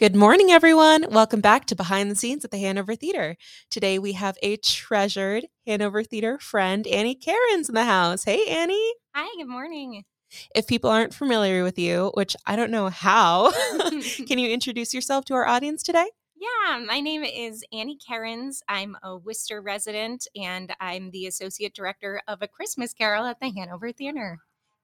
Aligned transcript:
Good 0.00 0.16
morning, 0.16 0.50
everyone. 0.50 1.06
Welcome 1.12 1.40
back 1.40 1.66
to 1.66 1.76
Behind 1.76 2.10
the 2.10 2.16
Scenes 2.16 2.44
at 2.44 2.50
the 2.50 2.58
Hanover 2.58 2.96
Theater. 2.96 3.36
Today 3.70 3.96
we 3.96 4.14
have 4.14 4.36
a 4.42 4.56
treasured 4.56 5.46
Hanover 5.68 6.02
Theater 6.02 6.36
friend, 6.40 6.84
Annie 6.88 7.14
Kerins, 7.14 7.68
in 7.68 7.76
the 7.76 7.84
house. 7.84 8.24
Hey, 8.24 8.44
Annie. 8.48 8.94
Hi, 9.14 9.32
good 9.36 9.48
morning. 9.48 10.02
If 10.52 10.66
people 10.66 10.90
aren't 10.90 11.14
familiar 11.14 11.62
with 11.62 11.78
you, 11.78 12.10
which 12.14 12.34
I 12.44 12.56
don't 12.56 12.72
know 12.72 12.88
how, 12.88 13.52
can 14.26 14.40
you 14.40 14.50
introduce 14.50 14.92
yourself 14.92 15.26
to 15.26 15.34
our 15.34 15.46
audience 15.46 15.84
today? 15.84 16.10
Yeah, 16.34 16.84
my 16.84 16.98
name 16.98 17.22
is 17.22 17.62
Annie 17.72 17.96
Kerins. 17.96 18.62
I'm 18.68 18.96
a 19.00 19.16
Worcester 19.16 19.62
resident 19.62 20.26
and 20.34 20.74
I'm 20.80 21.12
the 21.12 21.28
Associate 21.28 21.72
Director 21.72 22.20
of 22.26 22.42
A 22.42 22.48
Christmas 22.48 22.92
Carol 22.92 23.26
at 23.26 23.38
the 23.38 23.52
Hanover 23.56 23.92
Theater. 23.92 24.40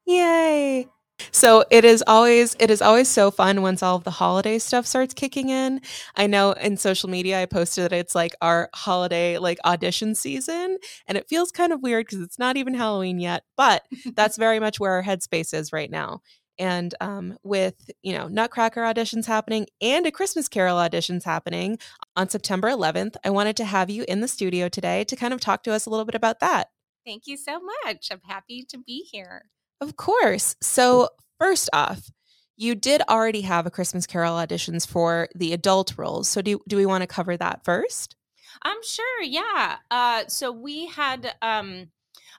Yay. 0.07 0.87
So 1.32 1.64
it 1.71 1.84
is 1.84 2.02
always 2.07 2.57
it 2.59 2.71
is 2.71 2.82
always 2.82 3.09
so 3.09 3.30
fun 3.30 3.62
once 3.62 3.82
all 3.82 3.96
of 3.96 4.05
the 4.05 4.11
holiday 4.11 4.59
stuff 4.59 4.87
starts 4.87 5.14
kicking 5.14 5.48
in. 5.48 5.80
I 6.16 6.27
know 6.27 6.52
in 6.52 6.77
social 6.77 7.09
media 7.09 7.41
I 7.41 7.47
posted 7.47 7.84
that 7.84 7.92
it's 7.92 8.15
like 8.15 8.34
our 8.41 8.69
holiday 8.74 9.38
like 9.38 9.59
audition 9.64 10.14
season 10.14 10.78
and 11.06 11.19
it 11.19 11.28
feels 11.28 11.51
kind 11.51 11.73
of 11.73 11.83
weird 11.83 12.06
because 12.06 12.20
it's 12.20 12.38
not 12.38 12.56
even 12.56 12.75
Halloween 12.75 13.19
yet, 13.19 13.45
but 13.56 13.84
that's 14.14 14.37
very 14.37 14.61
much 14.61 14.80
where 14.80 14.92
our 14.92 15.02
headspace 15.02 15.55
is 15.55 15.73
right 15.73 15.91
now. 15.91 16.20
And 16.59 16.95
um, 17.01 17.39
with 17.42 17.91
you 18.02 18.12
know 18.12 18.28
Nutcracker 18.28 18.83
auditions 18.83 19.27
happening 19.27 19.66
and 19.80 20.06
a 20.06 20.12
Christmas 20.12 20.48
Carol 20.48 20.77
auditions 20.77 21.25
happening 21.25 21.78
on 22.16 22.28
September 22.28 22.69
11th, 22.69 23.16
I 23.25 23.30
wanted 23.30 23.56
to 23.56 23.64
have 23.64 23.89
you 23.89 24.05
in 24.06 24.20
the 24.20 24.28
studio 24.28 24.69
today 24.69 25.05
to 25.05 25.16
kind 25.16 25.33
of 25.33 25.41
talk 25.41 25.62
to 25.64 25.73
us 25.73 25.87
a 25.87 25.91
little 25.91 26.05
bit 26.05 26.14
about 26.14 26.41
that. 26.41 26.69
Thank 27.06 27.27
you 27.27 27.37
so 27.39 27.61
much. 27.84 28.09
I'm 28.12 28.20
happy 28.27 28.64
to 28.69 28.78
be 28.78 29.06
here. 29.11 29.47
Of 29.80 29.97
course. 29.97 30.57
So, 30.61 31.09
first 31.39 31.70
off, 31.73 32.11
you 32.57 32.75
did 32.75 33.02
already 33.09 33.41
have 33.43 33.66
a 33.66 33.70
Christmas 33.70 34.06
Carol 34.06 34.37
auditions 34.37 34.87
for 34.87 35.29
the 35.34 35.53
adult 35.53 35.95
roles. 35.97 36.29
So, 36.29 36.43
do 36.43 36.61
do 36.69 36.77
we 36.77 36.87
want 36.87 37.03
to 37.03 37.06
cover 37.06 37.37
that 37.37 37.65
first? 37.65 38.16
I'm 38.62 38.77
um, 38.77 38.83
sure. 38.83 39.23
Yeah. 39.23 39.77
Uh, 39.91 40.25
so 40.28 40.53
we 40.53 40.86
had 40.86 41.34
um, 41.41 41.89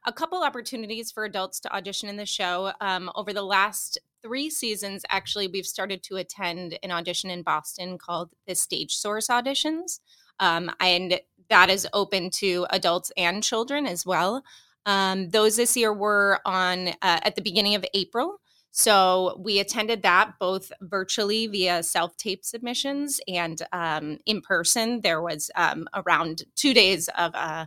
a 0.05 0.13
couple 0.13 0.43
opportunities 0.43 1.11
for 1.11 1.25
adults 1.25 1.59
to 1.61 1.75
audition 1.75 2.09
in 2.09 2.17
the 2.17 2.25
show 2.25 2.73
um, 2.81 3.09
over 3.15 3.33
the 3.33 3.41
last 3.41 3.99
three 4.21 4.49
seasons. 4.49 5.03
Actually, 5.09 5.47
we've 5.47 5.65
started 5.65 6.03
to 6.03 6.17
attend 6.17 6.77
an 6.83 6.91
audition 6.91 7.29
in 7.29 7.41
Boston 7.41 7.97
called 7.97 8.29
the 8.47 8.55
Stage 8.55 8.95
Source 8.95 9.27
Auditions, 9.27 9.99
um, 10.39 10.71
and 10.79 11.19
that 11.49 11.69
is 11.69 11.87
open 11.93 12.29
to 12.29 12.67
adults 12.69 13.11
and 13.17 13.43
children 13.43 13.85
as 13.85 14.05
well. 14.05 14.43
Um, 14.85 15.29
those 15.29 15.55
this 15.55 15.77
year 15.77 15.93
were 15.93 16.39
on 16.45 16.89
uh, 16.89 16.93
at 17.01 17.35
the 17.35 17.41
beginning 17.41 17.75
of 17.75 17.85
April. 17.93 18.39
So 18.71 19.37
we 19.37 19.59
attended 19.59 20.01
that 20.03 20.39
both 20.39 20.71
virtually 20.81 21.47
via 21.47 21.83
self 21.83 22.15
tape 22.17 22.45
submissions 22.45 23.19
and 23.27 23.61
um, 23.73 24.17
in 24.25 24.41
person. 24.41 25.01
There 25.01 25.21
was 25.21 25.51
um, 25.55 25.87
around 25.93 26.43
two 26.55 26.73
days 26.73 27.09
of 27.17 27.31
uh, 27.35 27.65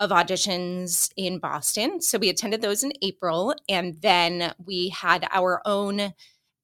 of 0.00 0.10
auditions 0.10 1.10
in 1.16 1.38
Boston. 1.38 2.00
So 2.00 2.18
we 2.18 2.28
attended 2.28 2.60
those 2.60 2.84
in 2.84 2.92
April, 3.00 3.54
and 3.68 4.00
then 4.02 4.52
we 4.64 4.90
had 4.90 5.26
our 5.32 5.62
own 5.64 6.12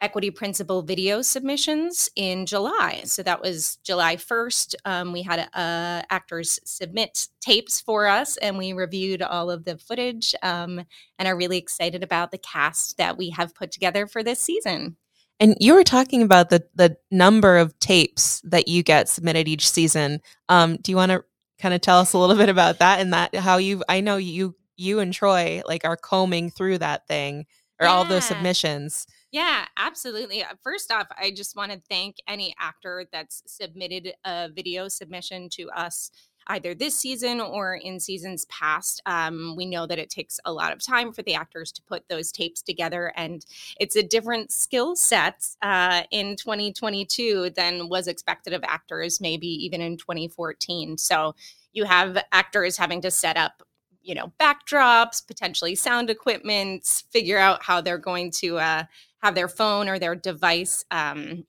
equity 0.00 0.30
principal 0.30 0.82
video 0.82 1.22
submissions 1.22 2.08
in 2.16 2.46
July. 2.46 3.02
So 3.04 3.22
that 3.22 3.40
was 3.40 3.76
July 3.82 4.16
1st. 4.16 4.74
Um, 4.84 5.12
we 5.12 5.22
had 5.22 5.40
uh, 5.54 6.02
actors 6.10 6.58
submit 6.64 7.28
tapes 7.40 7.80
for 7.80 8.06
us 8.06 8.36
and 8.38 8.56
we 8.56 8.72
reviewed 8.72 9.22
all 9.22 9.50
of 9.50 9.64
the 9.64 9.76
footage 9.78 10.34
um, 10.42 10.82
and 11.18 11.28
are 11.28 11.36
really 11.36 11.58
excited 11.58 12.02
about 12.02 12.30
the 12.30 12.38
cast 12.38 12.96
that 12.96 13.18
we 13.18 13.30
have 13.30 13.54
put 13.54 13.70
together 13.70 14.06
for 14.06 14.22
this 14.22 14.40
season. 14.40 14.96
And 15.38 15.56
you 15.58 15.74
were 15.74 15.84
talking 15.84 16.22
about 16.22 16.50
the 16.50 16.66
the 16.74 16.98
number 17.10 17.56
of 17.56 17.78
tapes 17.78 18.42
that 18.42 18.68
you 18.68 18.82
get 18.82 19.08
submitted 19.08 19.48
each 19.48 19.70
season. 19.70 20.20
Um, 20.50 20.76
do 20.76 20.92
you 20.92 20.96
want 20.96 21.12
to 21.12 21.24
kind 21.58 21.72
of 21.72 21.80
tell 21.80 21.98
us 21.98 22.12
a 22.12 22.18
little 22.18 22.36
bit 22.36 22.50
about 22.50 22.78
that 22.80 23.00
and 23.00 23.12
that 23.14 23.34
how 23.34 23.56
you 23.56 23.82
I 23.88 24.02
know 24.02 24.18
you 24.18 24.54
you 24.76 24.98
and 24.98 25.12
Troy 25.12 25.62
like 25.66 25.84
are 25.84 25.96
combing 25.96 26.50
through 26.50 26.78
that 26.78 27.06
thing 27.06 27.46
or 27.80 27.86
yeah. 27.86 27.92
all 27.92 28.04
those 28.04 28.24
submissions. 28.24 29.06
Yeah, 29.32 29.66
absolutely. 29.76 30.42
Uh, 30.42 30.54
first 30.62 30.90
off, 30.90 31.06
I 31.16 31.30
just 31.30 31.54
want 31.54 31.70
to 31.70 31.80
thank 31.88 32.16
any 32.26 32.54
actor 32.58 33.06
that's 33.12 33.42
submitted 33.46 34.12
a 34.24 34.48
video 34.48 34.88
submission 34.88 35.48
to 35.50 35.70
us 35.70 36.10
either 36.48 36.74
this 36.74 36.98
season 36.98 37.40
or 37.40 37.74
in 37.76 38.00
seasons 38.00 38.44
past. 38.46 39.00
Um, 39.06 39.54
we 39.56 39.66
know 39.66 39.86
that 39.86 40.00
it 40.00 40.10
takes 40.10 40.40
a 40.44 40.52
lot 40.52 40.72
of 40.72 40.84
time 40.84 41.12
for 41.12 41.22
the 41.22 41.34
actors 41.34 41.70
to 41.72 41.82
put 41.82 42.08
those 42.08 42.32
tapes 42.32 42.60
together, 42.60 43.12
and 43.14 43.46
it's 43.78 43.94
a 43.94 44.02
different 44.02 44.50
skill 44.50 44.96
set 44.96 45.46
uh, 45.62 46.02
in 46.10 46.34
2022 46.34 47.50
than 47.50 47.88
was 47.88 48.08
expected 48.08 48.52
of 48.52 48.64
actors, 48.64 49.20
maybe 49.20 49.46
even 49.46 49.80
in 49.80 49.96
2014. 49.96 50.98
So 50.98 51.36
you 51.72 51.84
have 51.84 52.18
actors 52.32 52.76
having 52.76 53.00
to 53.02 53.12
set 53.12 53.36
up 53.36 53.62
you 54.02 54.14
know 54.14 54.32
backdrops 54.40 55.24
potentially 55.26 55.74
sound 55.74 56.08
equipment 56.08 57.04
figure 57.10 57.36
out 57.36 57.62
how 57.62 57.82
they're 57.82 57.98
going 57.98 58.30
to 58.30 58.58
uh, 58.58 58.82
have 59.22 59.34
their 59.34 59.48
phone 59.48 59.88
or 59.88 59.98
their 59.98 60.14
device 60.14 60.84
um, 60.90 61.44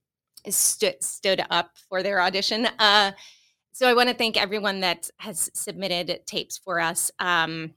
st- 0.50 1.04
stood 1.04 1.44
up 1.50 1.72
for 1.90 2.04
their 2.04 2.22
audition. 2.22 2.68
Uh, 2.80 3.12
so 3.72 3.88
I 3.88 3.94
want 3.94 4.10
to 4.10 4.16
thank 4.16 4.38
everyone 4.38 4.82
that 4.82 5.10
has 5.18 5.50
submitted 5.54 6.22
tapes 6.26 6.58
for 6.58 6.80
us. 6.80 7.10
Um, 7.20 7.74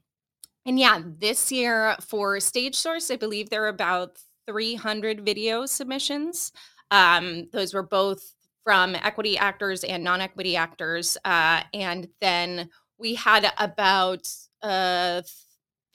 and 0.65 0.79
yeah, 0.79 1.01
this 1.19 1.51
year 1.51 1.95
for 2.01 2.39
Stage 2.39 2.75
Source, 2.75 3.11
I 3.11 3.15
believe 3.15 3.49
there 3.49 3.63
are 3.63 3.69
about 3.69 4.17
300 4.47 5.21
video 5.21 5.65
submissions. 5.65 6.51
Um, 6.91 7.47
those 7.51 7.73
were 7.73 7.83
both 7.83 8.33
from 8.63 8.95
equity 8.95 9.37
actors 9.37 9.83
and 9.83 10.03
non 10.03 10.21
equity 10.21 10.55
actors. 10.55 11.17
Uh, 11.23 11.61
and 11.73 12.07
then 12.19 12.69
we 12.97 13.15
had 13.15 13.51
about 13.59 14.27
uh, 14.61 15.21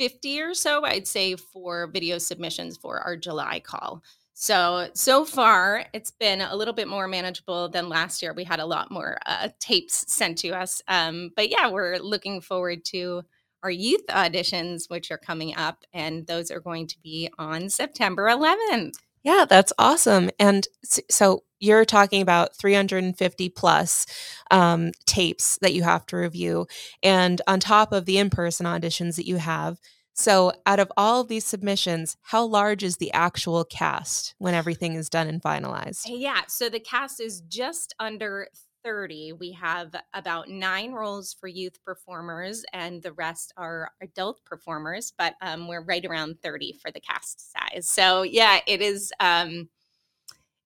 50 0.01 0.41
or 0.41 0.55
so, 0.55 0.83
I'd 0.83 1.07
say, 1.07 1.37
for 1.37 1.87
video 1.89 2.17
submissions 2.17 2.79
for 2.79 3.01
our 3.01 3.19
July 3.19 3.61
call. 3.61 4.03
So, 4.33 4.89
so 4.95 5.27
far, 5.27 5.85
it's 5.93 6.11
been 6.11 6.41
a 6.41 6.57
little 6.57 6.73
bit 6.73 6.89
more 6.89 7.07
manageable 7.07 7.69
than 7.69 7.91
last 7.91 8.23
year. 8.23 8.33
We 8.33 8.45
had 8.45 8.61
a 8.61 8.65
lot 8.65 8.91
more 8.91 9.19
uh, 9.27 9.51
tapes 9.59 10.11
sent 10.11 10.39
to 10.39 10.53
us. 10.53 10.81
Um, 10.89 11.33
but 11.37 11.51
yeah, 11.51 11.69
we're 11.69 11.99
looking 11.99 12.41
forward 12.41 12.83
to 12.87 13.25
our 13.63 13.71
youth 13.71 14.07
auditions, 14.09 14.89
which 14.89 15.11
are 15.11 15.19
coming 15.19 15.55
up, 15.55 15.85
and 15.93 16.27
those 16.27 16.51
are 16.51 16.61
going 16.61 16.87
to 16.87 16.97
be 17.03 17.29
on 17.39 17.69
September 17.69 18.27
11th. 18.27 18.95
Yeah, 19.23 19.45
that's 19.49 19.73
awesome. 19.79 20.31
And 20.39 20.67
so 20.83 21.45
you're 21.59 21.85
talking 21.85 22.23
about 22.23 22.57
350 22.57 23.49
plus 23.51 24.07
um, 24.51 24.93
tapes 25.07 25.59
that 25.59 25.75
you 25.75 25.83
have 25.83 26.07
to 26.07 26.17
review. 26.17 26.67
And 27.03 27.41
on 27.47 27.61
top 27.61 27.93
of 27.93 28.07
the 28.07 28.19
in 28.19 28.31
person 28.31 28.67
auditions 28.67 29.17
that 29.17 29.27
you 29.27 29.37
have, 29.37 29.79
so 30.15 30.53
out 30.67 30.81
of 30.81 30.93
all 30.97 31.21
of 31.21 31.29
these 31.29 31.47
submissions, 31.47 32.17
how 32.23 32.45
large 32.45 32.83
is 32.83 32.97
the 32.97 33.13
actual 33.13 33.65
cast 33.65 34.35
when 34.39 34.55
everything 34.55 34.95
is 34.95 35.09
done 35.09 35.29
and 35.29 35.41
finalized? 35.41 36.03
Yeah, 36.07 36.43
so 36.49 36.69
the 36.69 36.81
cast 36.81 37.21
is 37.21 37.41
just 37.43 37.95
under 37.99 38.49
30. 38.83 39.35
We 39.35 39.53
have 39.53 39.95
about 40.15 40.49
nine 40.49 40.93
roles 40.93 41.33
for 41.33 41.49
youth 41.49 41.83
performers, 41.85 42.65
and 42.73 43.03
the 43.03 43.13
rest 43.13 43.53
are 43.57 43.91
adult 44.01 44.45
performers, 44.45 45.13
but 45.17 45.35
um, 45.41 45.69
we're 45.69 45.85
right 45.85 46.05
around 46.05 46.43
30 46.43 46.79
for 46.81 46.91
the 46.91 47.01
cast 47.01 47.53
size. 47.53 47.89
So 47.89 48.23
yeah, 48.23 48.61
it 48.67 48.81
is. 48.81 49.13
Um, 49.21 49.69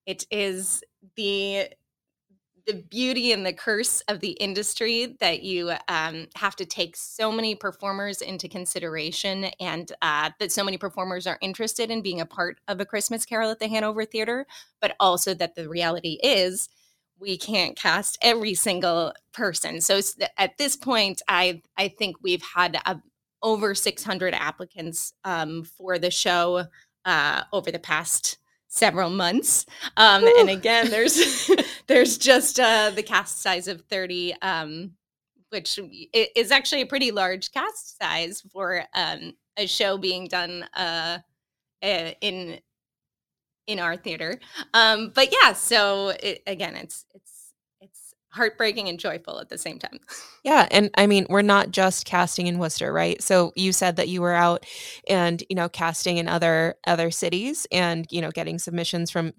it 0.07 0.27
is 0.31 0.83
the 1.17 1.69
the 2.67 2.75
beauty 2.75 3.33
and 3.33 3.45
the 3.45 3.53
curse 3.53 4.01
of 4.09 4.21
the 4.21 4.31
industry 4.33 5.17
that 5.21 5.43
you 5.43 5.73
um, 5.89 6.27
have 6.35 6.57
to 6.57 6.65
take 6.65 6.97
so 6.97 7.31
many 7.31 7.55
performers 7.55 8.23
into 8.23 8.49
consideration 8.49 9.45
and 9.61 9.93
uh, 10.01 10.31
that 10.39 10.51
so 10.51 10.65
many 10.65 10.79
performers 10.79 11.27
are 11.27 11.39
interested 11.43 11.91
in 11.91 12.01
being 12.01 12.21
a 12.21 12.27
part 12.27 12.59
of 12.69 12.81
a 12.81 12.87
christmas 12.87 13.27
carol 13.27 13.51
at 13.51 13.59
the 13.59 13.69
hanover 13.69 14.05
theater 14.05 14.47
but 14.81 14.97
also 14.99 15.35
that 15.35 15.55
the 15.55 15.69
reality 15.69 16.19
is 16.23 16.69
we 17.21 17.37
can't 17.37 17.77
cast 17.77 18.19
every 18.21 18.55
single 18.55 19.13
person 19.33 19.81
so 19.81 20.01
at 20.39 20.57
this 20.59 20.77
point 20.77 21.23
i 21.29 21.61
i 21.77 21.89
think 21.89 22.17
we've 22.23 22.43
had 22.55 22.77
a, 22.87 23.01
over 23.43 23.75
600 23.75 24.35
applicants 24.35 25.13
um, 25.25 25.63
for 25.63 25.99
the 25.99 26.11
show 26.11 26.65
uh, 27.05 27.43
over 27.53 27.71
the 27.71 27.79
past 27.79 28.39
several 28.69 29.11
months. 29.11 29.67
Um, 29.97 30.25
and 30.39 30.51
again, 30.51 30.91
there's 30.91 31.51
there's 31.87 32.19
just 32.19 32.59
uh, 32.59 32.91
the 32.91 33.03
cast 33.03 33.43
size 33.43 33.69
of 33.69 33.83
30, 33.83 34.35
um, 34.43 34.93
which 35.51 35.79
is 36.13 36.51
actually 36.51 36.81
a 36.81 36.87
pretty 36.87 37.11
large 37.11 37.53
cast 37.53 37.99
size 37.99 38.43
for 38.53 38.83
um, 38.95 39.35
a 39.57 39.67
show 39.67 39.99
being 39.99 40.27
done 40.27 40.65
uh, 40.75 41.19
in 41.81 42.59
in 43.67 43.79
our 43.79 43.97
theater. 43.97 44.39
Um, 44.73 45.11
but 45.15 45.33
yeah, 45.33 45.53
so 45.53 46.09
it, 46.09 46.43
again, 46.47 46.77
it's 46.77 47.05
it's 47.15 47.53
it's 47.81 48.15
heartbreaking 48.31 48.89
and 48.89 48.99
joyful 48.99 49.41
at 49.41 49.49
the 49.49 49.59
same 49.59 49.79
time. 49.79 49.99
Yeah, 50.45 50.69
and 50.71 50.91
I 50.99 51.07
mean, 51.07 51.25
we're 51.31 51.41
not 51.41 51.71
just 51.71 52.05
casting 52.05 52.49
in 52.49 52.59
Worcester, 52.59 52.93
right? 52.93 53.23
So 53.23 53.55
you 53.57 53.73
said 53.73 53.97
that 53.97 54.09
you 54.09 54.21
were 54.21 54.35
out 54.35 54.67
and, 55.09 55.43
you 55.49 55.57
know, 55.57 55.71
casting 55.71 56.19
in 56.19 56.29
other 56.29 56.75
other 56.87 57.11
cities 57.11 57.67
and, 57.73 58.07
you 58.11 58.21
know, 58.21 58.31
getting 58.31 58.59
submissions 58.59 59.11
from 59.11 59.33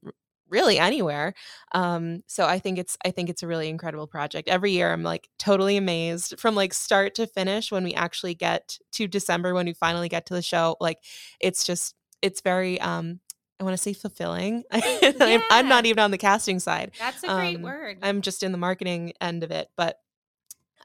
really 0.49 0.79
anywhere. 0.79 1.35
Um, 1.73 2.23
so 2.25 2.45
I 2.45 2.57
think 2.57 2.79
it's 2.79 2.97
I 3.05 3.11
think 3.11 3.29
it's 3.29 3.43
a 3.43 3.47
really 3.47 3.69
incredible 3.69 4.07
project. 4.07 4.47
Every 4.47 4.71
year 4.71 4.91
I'm 4.91 5.03
like 5.03 5.29
totally 5.37 5.77
amazed 5.77 6.39
from 6.39 6.55
like 6.55 6.73
start 6.73 7.13
to 7.15 7.27
finish 7.27 7.71
when 7.71 7.83
we 7.83 7.93
actually 7.93 8.33
get 8.33 8.79
to 8.93 9.07
December 9.07 9.53
when 9.53 9.67
we 9.67 9.73
finally 9.73 10.09
get 10.09 10.25
to 10.27 10.33
the 10.33 10.41
show. 10.41 10.75
Like 10.79 10.99
it's 11.39 11.65
just 11.65 11.93
it's 12.21 12.41
very 12.41 12.81
um 12.81 13.19
I 13.59 13.63
want 13.63 13.73
to 13.73 13.81
say 13.81 13.93
fulfilling. 13.93 14.63
Yeah. 14.73 15.11
I'm, 15.19 15.41
I'm, 15.49 15.69
not 15.69 15.85
even 15.85 15.99
on 15.99 16.11
the 16.11 16.17
casting 16.17 16.59
side. 16.59 16.91
That's 16.99 17.23
a 17.23 17.27
great 17.27 17.55
um, 17.55 17.61
word. 17.61 17.99
I'm 18.01 18.21
just 18.21 18.43
in 18.43 18.51
the 18.51 18.57
marketing 18.57 19.13
end 19.21 19.43
of 19.43 19.51
it, 19.51 19.69
but 19.77 19.99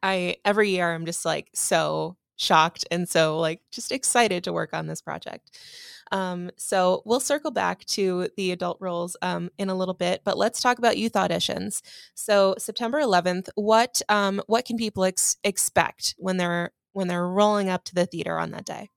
I 0.03 0.37
every 0.45 0.71
year 0.71 0.93
I'm 0.93 1.05
just 1.05 1.25
like 1.25 1.51
so 1.55 2.17
shocked 2.37 2.87
and 2.91 3.09
so 3.09 3.39
like 3.39 3.61
just 3.71 3.93
excited 3.93 4.45
to 4.45 4.53
work 4.53 4.73
on 4.73 4.87
this 4.87 5.03
project. 5.03 5.59
Um, 6.13 6.51
so 6.57 7.03
we'll 7.05 7.21
circle 7.21 7.51
back 7.51 7.85
to 7.87 8.29
the 8.37 8.51
adult 8.51 8.79
roles 8.81 9.17
um, 9.23 9.51
in 9.59 9.69
a 9.69 9.75
little 9.75 9.95
bit, 9.95 10.23
but 10.25 10.37
let's 10.37 10.61
talk 10.61 10.79
about 10.79 10.99
youth 10.99 11.13
auditions. 11.13 11.83
So 12.15 12.55
September 12.59 13.01
11th, 13.01 13.49
what 13.55 14.03
um, 14.09 14.43
what 14.47 14.65
can 14.65 14.77
people 14.77 15.05
ex- 15.05 15.37
expect 15.45 16.15
when 16.19 16.37
they're 16.37 16.73
when 16.93 17.09
they're 17.09 17.27
rolling 17.27 17.69
up 17.69 17.85
to 17.85 17.95
the 17.95 18.07
theater 18.07 18.39
on 18.39 18.51
that 18.53 18.65
day? 18.65 18.91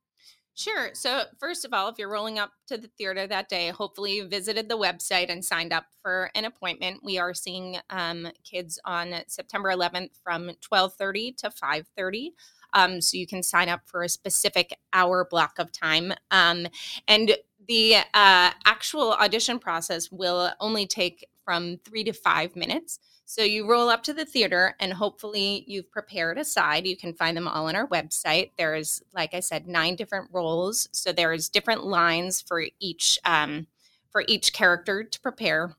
Sure. 0.55 0.91
So, 0.93 1.23
first 1.39 1.65
of 1.65 1.73
all, 1.73 1.89
if 1.89 1.97
you're 1.97 2.09
rolling 2.11 2.37
up 2.37 2.51
to 2.67 2.77
the 2.77 2.87
theater 2.95 3.25
that 3.25 3.49
day, 3.49 3.69
hopefully 3.69 4.17
you 4.17 4.27
visited 4.27 4.69
the 4.69 4.77
website 4.77 5.31
and 5.31 5.43
signed 5.43 5.73
up 5.73 5.85
for 6.01 6.29
an 6.35 6.45
appointment. 6.45 6.99
We 7.03 7.17
are 7.17 7.33
seeing 7.33 7.77
um, 7.89 8.27
kids 8.43 8.79
on 8.85 9.15
September 9.27 9.71
11th 9.71 10.11
from 10.23 10.51
12:30 10.61 11.35
to 11.37 11.49
5:30. 11.49 12.33
Um, 12.73 13.01
so 13.01 13.17
you 13.17 13.25
can 13.25 13.41
sign 13.41 13.67
up 13.67 13.81
for 13.85 14.03
a 14.03 14.09
specific 14.09 14.77
hour 14.93 15.25
block 15.29 15.57
of 15.57 15.71
time. 15.71 16.13
Um, 16.29 16.67
and 17.07 17.35
the 17.67 17.95
uh, 18.13 18.51
actual 18.65 19.13
audition 19.13 19.57
process 19.57 20.11
will 20.11 20.51
only 20.59 20.85
take 20.85 21.27
from 21.43 21.77
three 21.85 22.03
to 22.03 22.13
five 22.13 22.55
minutes. 22.55 22.99
So 23.25 23.41
you 23.41 23.67
roll 23.69 23.89
up 23.89 24.03
to 24.03 24.13
the 24.13 24.25
theater 24.25 24.75
and 24.79 24.93
hopefully 24.93 25.63
you've 25.67 25.89
prepared 25.91 26.37
a 26.37 26.45
side. 26.45 26.85
You 26.85 26.97
can 26.97 27.13
find 27.13 27.35
them 27.35 27.47
all 27.47 27.67
on 27.67 27.75
our 27.75 27.87
website. 27.87 28.51
There's, 28.57 29.01
like 29.13 29.33
I 29.33 29.39
said, 29.39 29.67
nine 29.67 29.95
different 29.95 30.29
roles. 30.31 30.89
So 30.91 31.11
there's 31.11 31.49
different 31.49 31.85
lines 31.85 32.41
for 32.41 32.63
each 32.79 33.17
um, 33.25 33.67
for 34.11 34.23
each 34.27 34.53
character 34.53 35.03
to 35.03 35.19
prepare. 35.21 35.75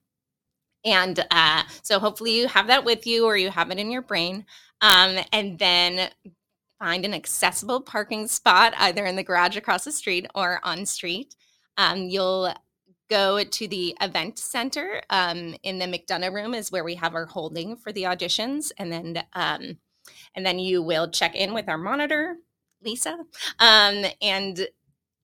And 0.84 1.25
uh, 1.31 1.62
so 1.82 1.99
hopefully 1.99 2.37
you 2.37 2.49
have 2.49 2.66
that 2.66 2.84
with 2.84 3.06
you 3.06 3.25
or 3.25 3.37
you 3.37 3.50
have 3.50 3.70
it 3.70 3.78
in 3.78 3.90
your 3.90 4.02
brain. 4.02 4.44
Um, 4.81 5.19
and 5.32 5.58
then 5.58 6.11
find 6.78 7.05
an 7.05 7.14
accessible 7.14 7.81
parking 7.81 8.26
spot 8.26 8.75
either 8.76 9.06
in 9.06 9.16
the 9.16 9.22
garage 9.22 9.56
across 9.56 9.84
the 9.84 9.93
street 9.93 10.26
or 10.34 10.61
on 10.64 10.84
street. 10.84 11.37
Um, 11.76 12.08
you'll 12.08 12.52
go 13.08 13.42
to 13.44 13.68
the 13.68 13.96
event 14.00 14.38
center 14.38 15.02
um, 15.10 15.54
in 15.62 15.78
the 15.78 15.86
McDonough 15.86 16.32
room 16.32 16.54
is 16.54 16.72
where 16.72 16.84
we 16.84 16.94
have 16.96 17.14
our 17.14 17.26
holding 17.26 17.76
for 17.76 17.92
the 17.92 18.04
auditions, 18.04 18.72
and 18.78 18.92
then 18.92 19.22
um, 19.34 19.78
and 20.34 20.44
then 20.44 20.58
you 20.58 20.82
will 20.82 21.10
check 21.10 21.34
in 21.34 21.54
with 21.54 21.68
our 21.68 21.78
monitor, 21.78 22.36
Lisa, 22.82 23.18
um, 23.58 24.04
and 24.20 24.66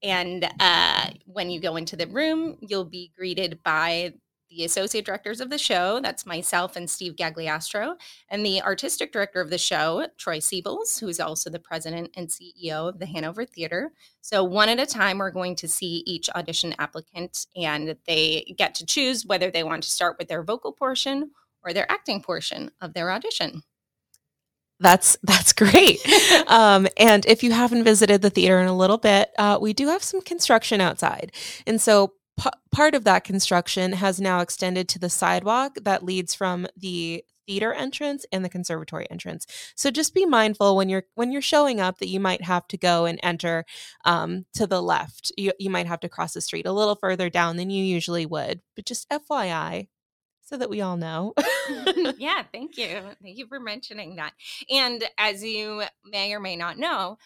and 0.02 0.48
uh, 0.58 1.10
when 1.26 1.50
you 1.50 1.60
go 1.60 1.76
into 1.76 1.96
the 1.96 2.06
room, 2.06 2.56
you'll 2.60 2.84
be 2.84 3.12
greeted 3.16 3.62
by 3.62 4.14
the 4.50 4.64
associate 4.64 5.05
directors 5.05 5.41
of 5.41 5.49
the 5.49 5.58
show. 5.58 6.00
That's 6.02 6.26
myself 6.26 6.76
and 6.76 6.91
Steve 6.91 7.14
Gagliastro, 7.14 7.94
and 8.29 8.44
the 8.44 8.61
artistic 8.62 9.12
director 9.12 9.41
of 9.41 9.49
the 9.49 9.58
show, 9.58 10.06
Troy 10.19 10.38
Siebels, 10.38 10.99
who 10.99 11.08
is 11.08 11.20
also 11.20 11.50
the 11.50 11.58
president 11.58 12.11
and 12.17 12.29
CEO 12.29 12.88
of 12.88 12.99
the 12.99 13.06
Hanover 13.06 13.44
Theater. 13.44 13.93
So, 14.20 14.43
one 14.44 14.69
at 14.69 14.81
a 14.81 14.87
time, 14.87 15.19
we're 15.19 15.31
going 15.31 15.56
to 15.56 15.69
see 15.69 16.02
each 16.06 16.29
audition 16.31 16.75
applicant, 16.79 17.47
and 17.56 17.97
they 18.06 18.55
get 18.58 18.75
to 18.76 18.87
choose 18.87 19.25
whether 19.25 19.50
they 19.50 19.62
want 19.62 19.85
to 19.85 19.91
start 19.91 20.17
with 20.19 20.29
their 20.29 20.43
vocal 20.43 20.73
portion 20.73 21.31
or 21.62 21.73
their 21.73 21.91
acting 21.91 22.23
portion 22.23 22.70
of 22.81 22.93
their 22.93 23.11
audition. 23.11 23.62
That's 24.81 25.17
that's 25.23 25.52
great. 25.52 26.00
um, 26.49 26.88
and 26.97 27.25
if 27.26 27.43
you 27.43 27.52
haven't 27.52 27.85
visited 27.85 28.23
the 28.23 28.31
theater 28.31 28.61
in 28.61 28.67
a 28.67 28.76
little 28.76 28.99
bit, 28.99 29.31
uh, 29.38 29.58
we 29.61 29.75
do 29.75 29.88
have 29.88 30.02
some 30.02 30.23
construction 30.23 30.81
outside, 30.81 31.32
and 31.67 31.81
so 31.81 32.14
p- 32.40 32.50
part 32.72 32.94
of 32.94 33.04
that 33.04 33.25
construction 33.25 33.92
has 33.92 34.20
now 34.20 34.40
extended 34.40 34.88
to 34.88 34.98
the 34.98 35.10
sidewalk 35.10 35.76
that 35.82 36.04
leads 36.04 36.34
from 36.34 36.66
the 36.76 37.25
theater 37.46 37.72
entrance 37.72 38.25
and 38.32 38.44
the 38.44 38.48
conservatory 38.48 39.10
entrance. 39.10 39.46
So 39.75 39.90
just 39.90 40.14
be 40.14 40.25
mindful 40.25 40.76
when 40.76 40.88
you're 40.88 41.04
when 41.14 41.32
you're 41.32 41.42
showing 41.42 41.81
up 41.81 41.98
that 41.98 42.08
you 42.08 42.20
might 42.20 42.42
have 42.42 42.66
to 42.69 42.78
go 42.78 43.04
and 43.04 43.19
enter 43.22 43.64
um, 44.04 44.46
to 44.54 44.66
the 44.66 44.82
left. 44.82 45.32
You 45.37 45.52
you 45.58 45.69
might 45.69 45.87
have 45.87 46.00
to 46.00 46.08
cross 46.08 46.32
the 46.32 46.40
street 46.40 46.66
a 46.66 46.72
little 46.72 46.94
further 46.96 47.28
down 47.28 47.56
than 47.56 47.70
you 47.70 47.84
usually 47.84 48.26
would. 48.26 48.60
But 48.76 48.87
just 48.87 49.08
FYI, 49.10 49.88
so 50.42 50.56
that 50.56 50.70
we 50.70 50.81
all 50.81 50.96
know. 50.96 51.34
yeah, 52.19 52.42
thank 52.52 52.76
you. 52.76 53.00
Thank 53.22 53.38
you 53.38 53.46
for 53.46 53.60
mentioning 53.60 54.16
that. 54.16 54.32
And 54.70 55.04
as 55.19 55.42
you 55.44 55.82
may 56.04 56.32
or 56.32 56.40
may 56.40 56.56
not 56.56 56.78
know, 56.78 57.19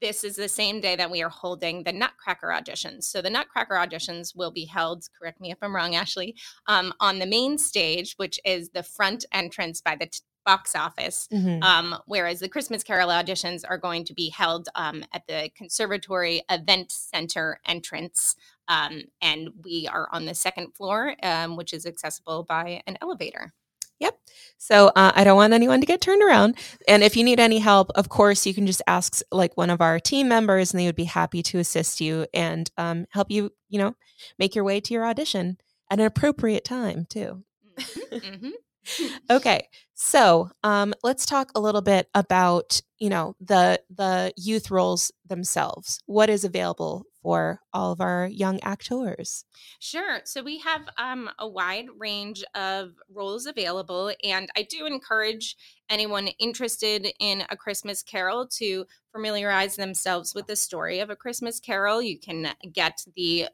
this 0.00 0.24
is 0.24 0.36
the 0.36 0.48
same 0.48 0.80
day 0.80 0.96
that 0.96 1.10
we 1.10 1.22
are 1.22 1.28
holding 1.28 1.82
the 1.82 1.92
Nutcracker 1.92 2.48
auditions. 2.48 3.04
So 3.04 3.20
the 3.20 3.30
Nutcracker 3.30 3.74
auditions 3.74 4.34
will 4.34 4.50
be 4.50 4.64
held, 4.64 5.04
correct 5.18 5.40
me 5.40 5.50
if 5.50 5.58
I'm 5.62 5.74
wrong, 5.74 5.94
Ashley, 5.94 6.34
um, 6.66 6.92
on 7.00 7.18
the 7.18 7.26
main 7.26 7.58
stage, 7.58 8.14
which 8.16 8.40
is 8.44 8.70
the 8.70 8.82
front 8.82 9.24
entrance 9.32 9.80
by 9.80 9.96
the 9.96 10.06
t- 10.06 10.20
box 10.46 10.74
office, 10.74 11.28
mm-hmm. 11.32 11.62
um, 11.62 11.96
whereas 12.06 12.40
the 12.40 12.48
Christmas 12.48 12.82
Carol 12.82 13.10
auditions 13.10 13.62
are 13.68 13.78
going 13.78 14.04
to 14.04 14.14
be 14.14 14.30
held 14.30 14.68
um, 14.74 15.04
at 15.12 15.26
the 15.26 15.50
Conservatory 15.54 16.42
Event 16.50 16.90
Center 16.90 17.60
entrance. 17.66 18.36
Um, 18.66 19.02
and 19.20 19.50
we 19.64 19.88
are 19.92 20.08
on 20.12 20.24
the 20.24 20.34
second 20.34 20.74
floor, 20.74 21.14
um, 21.22 21.56
which 21.56 21.72
is 21.72 21.86
accessible 21.86 22.44
by 22.44 22.82
an 22.86 22.96
elevator. 23.02 23.52
Yep. 24.00 24.18
So 24.58 24.88
uh, 24.88 25.12
I 25.14 25.24
don't 25.24 25.36
want 25.36 25.52
anyone 25.52 25.80
to 25.80 25.86
get 25.86 26.00
turned 26.00 26.22
around. 26.22 26.56
And 26.86 27.02
if 27.02 27.16
you 27.16 27.24
need 27.24 27.40
any 27.40 27.58
help, 27.58 27.90
of 27.94 28.08
course, 28.08 28.46
you 28.46 28.52
can 28.52 28.66
just 28.66 28.82
ask 28.86 29.20
like 29.30 29.56
one 29.56 29.70
of 29.70 29.80
our 29.80 29.98
team 29.98 30.28
members, 30.28 30.72
and 30.72 30.80
they 30.80 30.86
would 30.86 30.96
be 30.96 31.04
happy 31.04 31.42
to 31.44 31.58
assist 31.58 32.00
you 32.00 32.26
and 32.34 32.70
um, 32.76 33.06
help 33.10 33.30
you, 33.30 33.52
you 33.68 33.78
know, 33.78 33.94
make 34.38 34.54
your 34.54 34.64
way 34.64 34.80
to 34.80 34.94
your 34.94 35.06
audition 35.06 35.56
at 35.90 36.00
an 36.00 36.06
appropriate 36.06 36.64
time 36.64 37.06
too. 37.08 37.42
Mm-hmm. 37.78 38.16
mm-hmm. 38.16 38.50
okay, 39.30 39.68
so 39.94 40.50
um, 40.62 40.94
let's 41.02 41.26
talk 41.26 41.50
a 41.54 41.60
little 41.60 41.82
bit 41.82 42.08
about 42.14 42.80
you 42.98 43.08
know 43.08 43.34
the 43.40 43.80
the 43.94 44.32
youth 44.36 44.70
roles 44.70 45.12
themselves. 45.26 46.00
What 46.06 46.30
is 46.30 46.44
available 46.44 47.04
for 47.22 47.60
all 47.72 47.92
of 47.92 48.00
our 48.00 48.26
young 48.26 48.60
actors? 48.62 49.44
Sure. 49.78 50.20
So 50.24 50.42
we 50.42 50.58
have 50.58 50.82
um, 50.98 51.30
a 51.38 51.48
wide 51.48 51.86
range 51.98 52.44
of 52.54 52.92
roles 53.12 53.46
available, 53.46 54.12
and 54.24 54.48
I 54.56 54.62
do 54.62 54.86
encourage 54.86 55.56
anyone 55.88 56.28
interested 56.38 57.08
in 57.18 57.44
A 57.50 57.56
Christmas 57.56 58.02
Carol 58.02 58.46
to 58.58 58.86
familiarize 59.12 59.76
themselves 59.76 60.34
with 60.34 60.46
the 60.46 60.56
story 60.56 61.00
of 61.00 61.10
A 61.10 61.16
Christmas 61.16 61.60
Carol. 61.60 62.00
You 62.00 62.18
can 62.18 62.48
get 62.72 63.04
the 63.16 63.48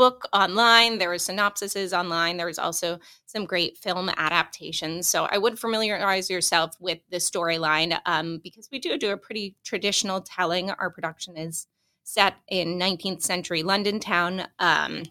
book 0.00 0.26
online. 0.32 0.96
There 0.96 1.12
are 1.12 1.16
synopsises 1.16 1.92
online. 1.92 2.38
There 2.38 2.48
is 2.48 2.58
also 2.58 2.98
some 3.26 3.44
great 3.44 3.76
film 3.76 4.08
adaptations. 4.16 5.06
So 5.06 5.28
I 5.30 5.36
would 5.36 5.58
familiarize 5.58 6.30
yourself 6.30 6.74
with 6.80 7.00
the 7.10 7.18
storyline 7.18 7.98
um, 8.06 8.40
because 8.42 8.70
we 8.72 8.78
do 8.78 8.96
do 8.96 9.12
a 9.12 9.18
pretty 9.18 9.56
traditional 9.62 10.22
telling. 10.22 10.70
Our 10.70 10.88
production 10.88 11.36
is 11.36 11.66
set 12.12 12.34
in 12.48 12.78
19th 12.78 13.22
century 13.22 13.62
London 13.62 14.00
town, 14.00 14.40
um, 14.58 15.04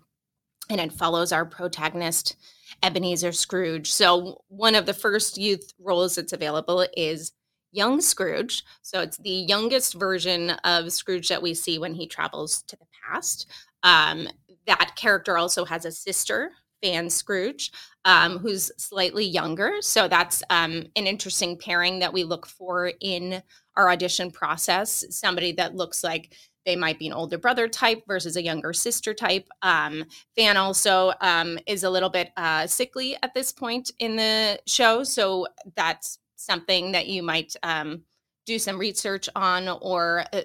and 0.70 0.82
it 0.82 0.92
follows 0.92 1.32
our 1.32 1.46
protagonist, 1.46 2.36
Ebenezer 2.84 3.32
Scrooge. 3.32 3.90
So, 3.90 4.42
one 4.50 4.76
of 4.76 4.86
the 4.86 4.94
first 4.94 5.38
youth 5.38 5.74
roles 5.80 6.16
that's 6.16 6.34
available 6.34 6.86
is 6.96 7.32
young 7.72 8.02
Scrooge. 8.02 8.64
So, 8.82 9.00
it's 9.02 9.18
the 9.18 9.30
youngest 9.30 9.94
version 9.94 10.52
of 10.64 10.92
Scrooge 10.92 11.30
that 11.30 11.42
we 11.42 11.54
see 11.54 11.80
when 11.80 11.94
he 11.94 12.06
travels 12.06 12.64
to 12.64 12.76
the 12.76 12.86
past. 13.08 13.48
Um, 13.84 14.28
that 14.68 14.96
character 14.96 15.38
also 15.38 15.66
has 15.66 15.86
a 15.86 15.92
sister, 15.92 16.52
Fan 16.84 17.10
Scrooge, 17.10 17.72
um, 18.06 18.40
who's 18.40 18.72
slightly 18.78 19.26
younger. 19.26 19.74
So 19.82 20.08
that's 20.08 20.42
um, 20.50 20.86
an 20.96 21.08
interesting 21.08 21.58
pairing 21.58 22.00
that 22.00 22.14
we 22.14 22.24
look 22.24 22.48
for 22.48 22.94
in 23.02 23.42
our 23.76 23.90
audition 23.90 24.32
process. 24.32 25.06
Somebody 25.10 25.52
that 25.54 25.76
looks 25.76 26.04
like 26.04 26.34
they 26.70 26.76
might 26.76 27.00
be 27.00 27.08
an 27.08 27.14
older 27.14 27.40
brother 27.40 27.68
type 27.68 28.04
versus 28.08 28.36
a 28.36 28.44
younger 28.44 28.74
sister 28.74 29.12
type. 29.12 29.48
Um, 29.64 30.06
Fan 30.36 30.56
also 30.56 31.14
um, 31.20 31.58
is 31.66 31.84
a 31.84 31.90
little 31.90 32.12
bit 32.12 32.30
uh, 32.38 32.68
sickly 32.68 33.18
at 33.24 33.34
this 33.34 33.52
point 33.52 33.90
in 33.98 34.16
the 34.16 34.60
show, 34.68 35.04
so 35.04 35.48
that's 35.76 36.20
something 36.36 36.92
that 36.92 37.08
you 37.08 37.24
might 37.24 37.56
um, 37.64 38.04
do 38.46 38.60
some 38.60 38.78
research 38.78 39.28
on 39.36 39.68
or 39.82 40.26
uh, 40.32 40.42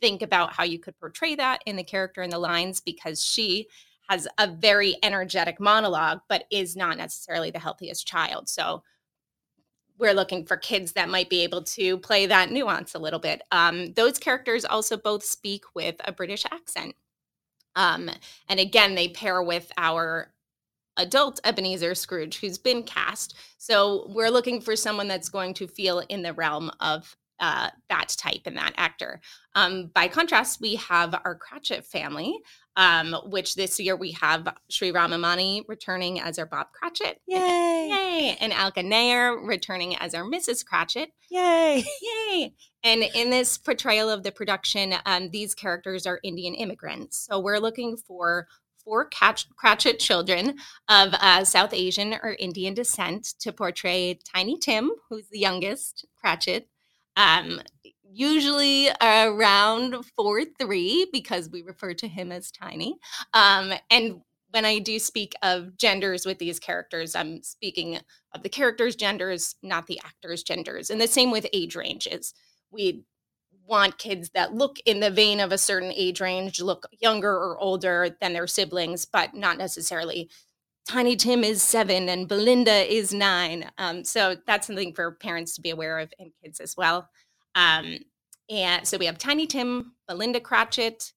think 0.00 0.22
about 0.22 0.52
how 0.52 0.64
you 0.64 0.80
could 0.80 0.98
portray 0.98 1.36
that 1.36 1.62
in 1.66 1.76
the 1.76 1.84
character 1.84 2.20
and 2.20 2.32
the 2.32 2.38
lines 2.38 2.80
because 2.80 3.24
she 3.24 3.68
has 4.08 4.26
a 4.38 4.48
very 4.48 4.96
energetic 5.04 5.60
monologue, 5.60 6.18
but 6.28 6.46
is 6.50 6.74
not 6.74 6.98
necessarily 6.98 7.52
the 7.52 7.60
healthiest 7.60 8.08
child. 8.08 8.48
So 8.48 8.82
we're 10.00 10.14
looking 10.14 10.44
for 10.44 10.56
kids 10.56 10.92
that 10.92 11.08
might 11.08 11.28
be 11.28 11.42
able 11.42 11.62
to 11.62 11.98
play 11.98 12.26
that 12.26 12.50
nuance 12.50 12.94
a 12.94 12.98
little 12.98 13.18
bit. 13.18 13.42
Um, 13.52 13.92
those 13.92 14.18
characters 14.18 14.64
also 14.64 14.96
both 14.96 15.22
speak 15.22 15.64
with 15.74 15.96
a 16.04 16.12
British 16.12 16.44
accent. 16.50 16.94
Um, 17.76 18.10
and 18.48 18.58
again, 18.58 18.94
they 18.94 19.08
pair 19.08 19.42
with 19.42 19.70
our 19.76 20.32
adult 20.96 21.40
Ebenezer 21.44 21.94
Scrooge 21.94 22.38
who's 22.40 22.58
been 22.58 22.82
cast. 22.82 23.36
So 23.58 24.06
we're 24.08 24.30
looking 24.30 24.60
for 24.60 24.74
someone 24.74 25.08
that's 25.08 25.28
going 25.28 25.54
to 25.54 25.66
feel 25.66 26.00
in 26.08 26.22
the 26.22 26.32
realm 26.32 26.70
of 26.80 27.16
uh, 27.38 27.70
that 27.88 28.14
type 28.18 28.42
and 28.44 28.56
that 28.56 28.74
actor. 28.76 29.20
Um, 29.54 29.90
by 29.94 30.08
contrast, 30.08 30.60
we 30.60 30.76
have 30.76 31.18
our 31.24 31.34
Cratchit 31.34 31.84
family, 31.84 32.38
um, 32.80 33.14
which 33.26 33.56
this 33.56 33.78
year 33.78 33.94
we 33.94 34.12
have 34.12 34.48
Sri 34.70 34.90
Ramamani 34.90 35.64
returning 35.68 36.18
as 36.18 36.38
our 36.38 36.46
Bob 36.46 36.68
Cratchit. 36.72 37.20
Yay! 37.26 37.88
Yay! 37.90 38.36
And 38.40 38.54
Alka 38.54 38.82
Nair 38.82 39.34
returning 39.34 39.96
as 39.96 40.14
our 40.14 40.24
Mrs. 40.24 40.64
Cratchit. 40.64 41.10
Yay! 41.28 41.84
Yay! 42.02 42.54
And 42.82 43.04
in 43.14 43.28
this 43.28 43.58
portrayal 43.58 44.08
of 44.08 44.22
the 44.22 44.32
production, 44.32 44.94
um, 45.04 45.28
these 45.28 45.54
characters 45.54 46.06
are 46.06 46.20
Indian 46.24 46.54
immigrants. 46.54 47.26
So 47.28 47.38
we're 47.38 47.60
looking 47.60 47.98
for 47.98 48.48
four 48.82 49.10
Cratchit 49.58 49.98
children 49.98 50.56
of 50.88 51.12
uh, 51.12 51.44
South 51.44 51.74
Asian 51.74 52.14
or 52.14 52.34
Indian 52.38 52.72
descent 52.72 53.34
to 53.40 53.52
portray 53.52 54.18
Tiny 54.34 54.56
Tim, 54.58 54.90
who's 55.10 55.28
the 55.28 55.38
youngest 55.38 56.06
Cratchit, 56.18 56.66
um, 57.14 57.60
usually 58.12 58.88
around 59.00 60.04
four 60.16 60.44
three 60.44 61.08
because 61.12 61.48
we 61.48 61.62
refer 61.62 61.94
to 61.94 62.08
him 62.08 62.32
as 62.32 62.50
Tiny. 62.50 62.96
Um, 63.32 63.72
and 63.90 64.20
when 64.50 64.64
I 64.64 64.78
do 64.80 64.98
speak 64.98 65.34
of 65.42 65.76
genders 65.76 66.26
with 66.26 66.38
these 66.38 66.58
characters, 66.58 67.14
I'm 67.14 67.42
speaking 67.42 67.98
of 68.34 68.42
the 68.42 68.48
characters' 68.48 68.96
genders, 68.96 69.54
not 69.62 69.86
the 69.86 70.00
actors' 70.04 70.42
genders. 70.42 70.90
And 70.90 71.00
the 71.00 71.06
same 71.06 71.30
with 71.30 71.46
age 71.52 71.76
ranges. 71.76 72.34
We 72.70 73.04
want 73.66 73.98
kids 73.98 74.30
that 74.30 74.54
look 74.54 74.78
in 74.84 74.98
the 74.98 75.10
vein 75.10 75.38
of 75.38 75.52
a 75.52 75.58
certain 75.58 75.92
age 75.94 76.20
range, 76.20 76.60
look 76.60 76.88
younger 77.00 77.32
or 77.32 77.58
older 77.58 78.16
than 78.20 78.32
their 78.32 78.48
siblings, 78.48 79.04
but 79.04 79.34
not 79.34 79.58
necessarily. 79.58 80.28
Tiny 80.88 81.14
Tim 81.14 81.44
is 81.44 81.62
seven 81.62 82.08
and 82.08 82.26
Belinda 82.26 82.92
is 82.92 83.14
nine. 83.14 83.70
Um, 83.78 84.02
so 84.02 84.34
that's 84.46 84.66
something 84.66 84.92
for 84.92 85.12
parents 85.12 85.54
to 85.54 85.60
be 85.60 85.70
aware 85.70 86.00
of 86.00 86.12
and 86.18 86.32
kids 86.42 86.58
as 86.58 86.76
well. 86.76 87.08
Um, 87.54 87.98
and 88.48 88.86
so 88.86 88.98
we 88.98 89.06
have 89.06 89.18
Tiny 89.18 89.46
Tim, 89.46 89.92
Belinda 90.08 90.40
Cratchit, 90.40 91.12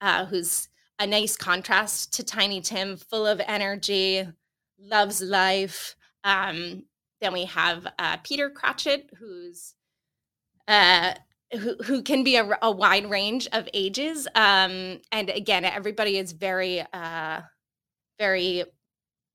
uh, 0.00 0.26
who's 0.26 0.68
a 0.98 1.06
nice 1.06 1.36
contrast 1.36 2.12
to 2.14 2.24
Tiny 2.24 2.60
Tim, 2.60 2.96
full 2.96 3.26
of 3.26 3.40
energy, 3.46 4.26
loves 4.78 5.22
life. 5.22 5.96
Um, 6.24 6.84
then 7.20 7.32
we 7.32 7.46
have 7.46 7.86
uh, 7.98 8.18
Peter 8.18 8.50
Cratchit, 8.50 9.10
who's 9.18 9.74
uh, 10.68 11.14
who, 11.52 11.76
who 11.84 12.02
can 12.02 12.24
be 12.24 12.36
a, 12.36 12.48
a 12.62 12.70
wide 12.70 13.08
range 13.08 13.48
of 13.52 13.68
ages. 13.72 14.26
Um, 14.34 15.00
and 15.12 15.30
again, 15.30 15.64
everybody 15.64 16.18
is 16.18 16.32
very, 16.32 16.84
uh, 16.92 17.42
very 18.18 18.64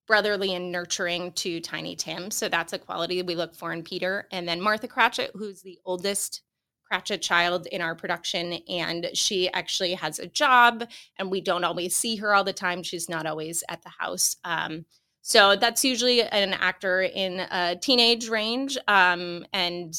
brotherly 0.09 0.55
and 0.55 0.71
nurturing 0.71 1.31
to 1.33 1.61
Tiny 1.61 1.95
Tim. 1.95 2.31
So 2.31 2.49
that's 2.49 2.73
a 2.73 2.79
quality 2.79 3.21
we 3.21 3.35
look 3.35 3.55
for 3.55 3.71
in 3.71 3.83
Peter. 3.83 4.27
And 4.31 4.47
then 4.47 4.59
Martha 4.59 4.87
Cratchit, 4.87 5.31
who's 5.35 5.61
the 5.61 5.79
oldest 5.85 6.41
Cratchit 6.83 7.21
child 7.21 7.67
in 7.67 7.79
our 7.79 7.93
production. 7.93 8.53
And 8.67 9.11
she 9.13 9.51
actually 9.53 9.93
has 9.93 10.17
a 10.17 10.25
job, 10.25 10.83
and 11.19 11.29
we 11.29 11.41
don't 11.41 11.63
always 11.63 11.95
see 11.95 12.15
her 12.15 12.33
all 12.33 12.43
the 12.43 12.51
time. 12.51 12.81
She's 12.81 13.07
not 13.07 13.27
always 13.27 13.63
at 13.69 13.83
the 13.83 13.91
house. 13.99 14.37
Um, 14.43 14.85
so 15.21 15.55
that's 15.55 15.85
usually 15.85 16.23
an 16.23 16.53
actor 16.53 17.03
in 17.03 17.41
a 17.51 17.75
teenage 17.79 18.29
range. 18.29 18.79
Um, 18.87 19.45
and 19.53 19.93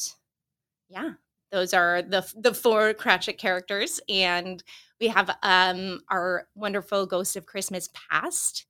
yeah, 0.89 1.13
those 1.53 1.73
are 1.73 2.03
the 2.03 2.29
the 2.37 2.53
four 2.53 2.95
Cratchit 2.95 3.39
characters, 3.39 4.01
and 4.09 4.61
we 5.01 5.07
have 5.07 5.31
um, 5.45 6.01
our 6.11 6.49
wonderful 6.57 7.07
Ghost 7.07 7.37
of 7.37 7.47
Christmas 7.47 7.89
Past 7.95 8.67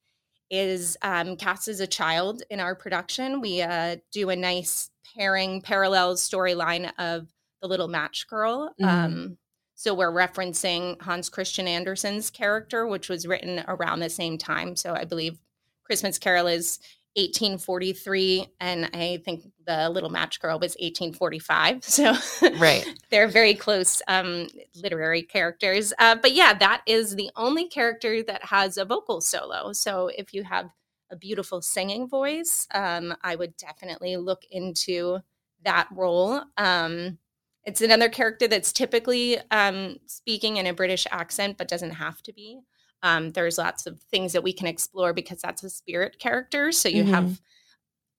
is 0.51 0.97
um, 1.03 1.37
cast 1.37 1.69
as 1.69 1.81
a 1.81 1.87
child 1.87 2.43
in 2.51 2.61
our 2.61 2.75
production. 2.75 3.41
We 3.41 3.63
uh, 3.63 3.97
do 4.13 4.31
a 4.31 4.37
nice 4.37 4.91
pairing 5.17 5.63
parallel 5.63 6.17
storyline 6.17 6.91
of 6.99 7.29
the 7.63 7.69
little 7.69 7.89
match 7.89 8.27
girl. 8.29 8.75
Mm-hmm. 8.81 8.85
Um, 8.85 9.39
so 9.75 9.95
we're 9.95 10.13
referencing 10.13 11.01
Hans 11.01 11.31
Christian 11.31 11.67
Andersen's 11.67 12.31
character, 12.31 12.87
which 12.87 13.09
was 13.09 13.27
written 13.27 13.65
around 13.67 14.01
the 14.01 14.11
same 14.11 14.37
time. 14.37 14.77
So 14.77 14.93
I 14.95 15.05
believe 15.05 15.39
Christmas 15.85 16.19
Carol 16.19 16.47
is 16.47 16.79
1843 17.17 18.47
and 18.61 18.89
i 18.95 19.21
think 19.25 19.43
the 19.67 19.89
little 19.91 20.11
match 20.11 20.41
girl 20.41 20.59
was 20.59 20.77
1845 20.81 21.83
so 21.85 22.15
right. 22.59 22.87
they're 23.11 23.29
very 23.29 23.55
close 23.55 24.01
um, 24.09 24.47
literary 24.77 25.23
characters. 25.23 25.93
Uh, 25.99 26.17
but 26.21 26.33
yeah 26.33 26.55
that 26.55 26.83
is 26.87 27.17
the 27.17 27.31
only 27.37 27.69
character 27.69 28.23
that 28.23 28.45
has 28.45 28.77
a 28.77 28.85
vocal 28.85 29.21
solo. 29.21 29.73
So 29.73 30.09
if 30.09 30.33
you 30.33 30.45
have 30.45 30.71
a 31.11 31.17
beautiful 31.17 31.61
singing 31.61 32.09
voice 32.09 32.69
um, 32.75 33.15
i 33.23 33.35
would 33.35 33.57
definitely 33.57 34.17
look 34.17 34.43
into 34.51 35.19
that 35.63 35.89
role. 35.93 36.43
Um, 36.57 37.19
it's 37.65 37.83
another 37.83 38.09
character 38.09 38.49
that's 38.49 38.73
typically 38.73 39.39
um, 39.51 39.99
speaking 40.07 40.57
in 40.57 40.67
a 40.67 40.73
british 40.73 41.07
accent 41.11 41.59
but 41.59 41.69
doesn't 41.69 41.91
have 41.91 42.23
to 42.23 42.33
be 42.33 42.61
um, 43.03 43.31
there's 43.31 43.59
lots 43.59 43.87
of 43.87 44.01
things 44.11 44.33
that 44.33 44.43
we 44.43 44.53
can 44.53 44.67
explore 44.67 45.13
because 45.13 45.41
that's 45.41 45.63
a 45.63 45.71
spirit 45.71 46.19
character. 46.19 46.73
So 46.73 46.89
you 46.89 47.05
mm-hmm. 47.05 47.15
have 47.15 47.41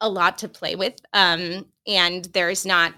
a 0.01 0.09
lot 0.09 0.37
to 0.39 0.49
play 0.49 0.75
with. 0.75 0.99
Um, 1.13 1.67
and 1.87 2.25
there's 2.25 2.65
not 2.65 2.93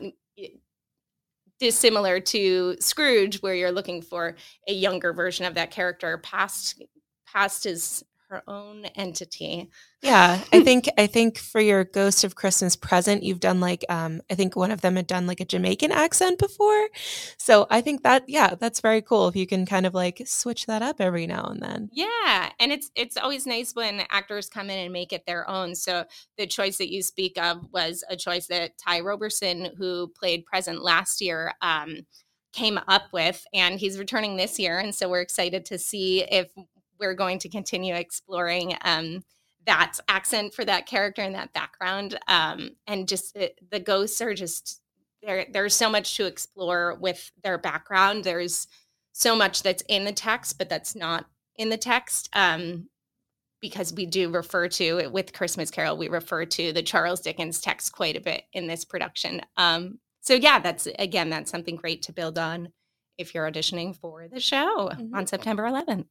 dissimilar 1.60 2.20
to 2.20 2.76
Scrooge, 2.80 3.42
where 3.42 3.56
you're 3.56 3.72
looking 3.72 4.02
for 4.02 4.36
a 4.68 4.74
younger 4.74 5.14
version 5.14 5.46
of 5.46 5.54
that 5.56 5.72
character 5.72 6.18
past 6.18 6.82
past 7.26 7.64
his 7.64 8.04
her 8.34 8.44
own 8.48 8.86
entity. 8.96 9.70
Yeah, 10.02 10.42
I 10.52 10.62
think 10.64 10.90
I 10.98 11.08
think 11.08 11.38
for 11.38 11.62
your 11.62 11.84
Ghost 11.84 12.24
of 12.24 12.36
Christmas 12.36 12.76
Present, 12.76 13.24
you've 13.24 13.40
done 13.40 13.60
like 13.60 13.86
um 13.90 14.22
I 14.30 14.36
think 14.36 14.56
one 14.56 14.72
of 14.72 14.82
them 14.82 14.96
had 14.96 15.08
done 15.08 15.28
like 15.28 15.40
a 15.40 15.46
Jamaican 15.46 15.92
accent 15.92 16.40
before. 16.40 16.90
So 17.38 17.68
I 17.70 17.82
think 17.82 18.04
that 18.04 18.24
yeah, 18.28 18.56
that's 18.56 18.82
very 18.82 19.02
cool 19.02 19.28
if 19.28 19.36
you 19.36 19.46
can 19.46 19.66
kind 19.66 19.86
of 19.86 19.94
like 19.94 20.24
switch 20.26 20.66
that 20.66 20.82
up 20.82 21.00
every 21.00 21.28
now 21.28 21.46
and 21.46 21.62
then. 21.62 21.90
Yeah, 21.94 22.50
and 22.60 22.72
it's 22.72 22.90
it's 22.96 23.18
always 23.18 23.46
nice 23.46 23.76
when 23.76 24.04
actors 24.10 24.50
come 24.50 24.70
in 24.70 24.80
and 24.80 24.92
make 24.92 25.14
it 25.14 25.26
their 25.26 25.48
own. 25.48 25.76
So 25.76 26.06
the 26.38 26.48
choice 26.48 26.78
that 26.78 26.92
you 26.92 27.04
speak 27.04 27.38
of 27.38 27.66
was 27.72 28.04
a 28.10 28.16
choice 28.16 28.48
that 28.48 28.78
Ty 28.78 29.02
Roberson, 29.02 29.70
who 29.78 30.12
played 30.20 30.46
Present 30.46 30.82
last 30.82 31.22
year, 31.22 31.54
um, 31.62 32.00
came 32.54 32.80
up 32.88 33.04
with 33.12 33.46
and 33.54 33.80
he's 33.80 33.98
returning 33.98 34.38
this 34.38 34.60
year 34.60 34.78
and 34.78 34.94
so 34.94 35.10
we're 35.10 35.22
excited 35.22 35.66
to 35.66 35.80
see 35.80 36.22
if 36.22 36.52
we're 37.04 37.14
going 37.14 37.40
to 37.40 37.50
continue 37.50 37.96
exploring 37.96 38.76
um, 38.82 39.24
that 39.66 39.98
accent 40.08 40.54
for 40.54 40.66
that 40.66 40.86
character 40.86 41.22
and 41.22 41.36
that 41.36 41.54
background. 41.54 42.18
Um, 42.28 42.72
and 42.88 43.08
just 43.08 43.36
it, 43.36 43.60
the 43.72 43.80
ghosts 43.80 44.22
are 44.22 44.34
just 44.34 44.82
there. 45.22 45.46
There's 45.52 45.76
so 45.76 45.90
much 45.90 46.16
to 46.18 46.26
explore 46.26 46.96
with 47.00 47.32
their 47.44 47.58
background. 47.58 48.24
There's 48.24 48.68
so 49.12 49.36
much 49.36 49.64
that's 49.64 49.84
in 49.88 50.06
the 50.06 50.12
text, 50.12 50.58
but 50.58 50.70
that's 50.70 50.96
not 50.96 51.26
in 51.56 51.70
the 51.70 51.78
text. 51.78 52.30
Um, 52.34 52.90
because 53.62 53.94
we 53.94 54.06
do 54.06 54.30
refer 54.30 54.68
to 54.68 55.00
it 55.00 55.10
with 55.10 55.32
Christmas 55.32 55.72
Carol, 55.72 55.96
we 55.96 56.10
refer 56.10 56.44
to 56.44 56.74
the 56.74 56.84
Charles 56.84 57.22
Dickens 57.22 57.62
text 57.62 57.94
quite 57.94 58.18
a 58.18 58.22
bit 58.22 58.44
in 58.52 58.68
this 58.68 58.84
production. 58.84 59.42
Um, 59.56 60.00
so 60.20 60.34
yeah, 60.34 60.60
that's 60.60 60.86
again, 61.00 61.30
that's 61.30 61.50
something 61.50 61.78
great 61.78 62.02
to 62.04 62.12
build 62.12 62.38
on 62.38 62.74
if 63.18 63.34
you're 63.34 63.50
auditioning 63.50 63.96
for 63.96 64.28
the 64.28 64.40
show 64.40 64.90
mm-hmm. 64.92 65.16
on 65.16 65.28
September 65.28 65.64
11th. 65.64 66.06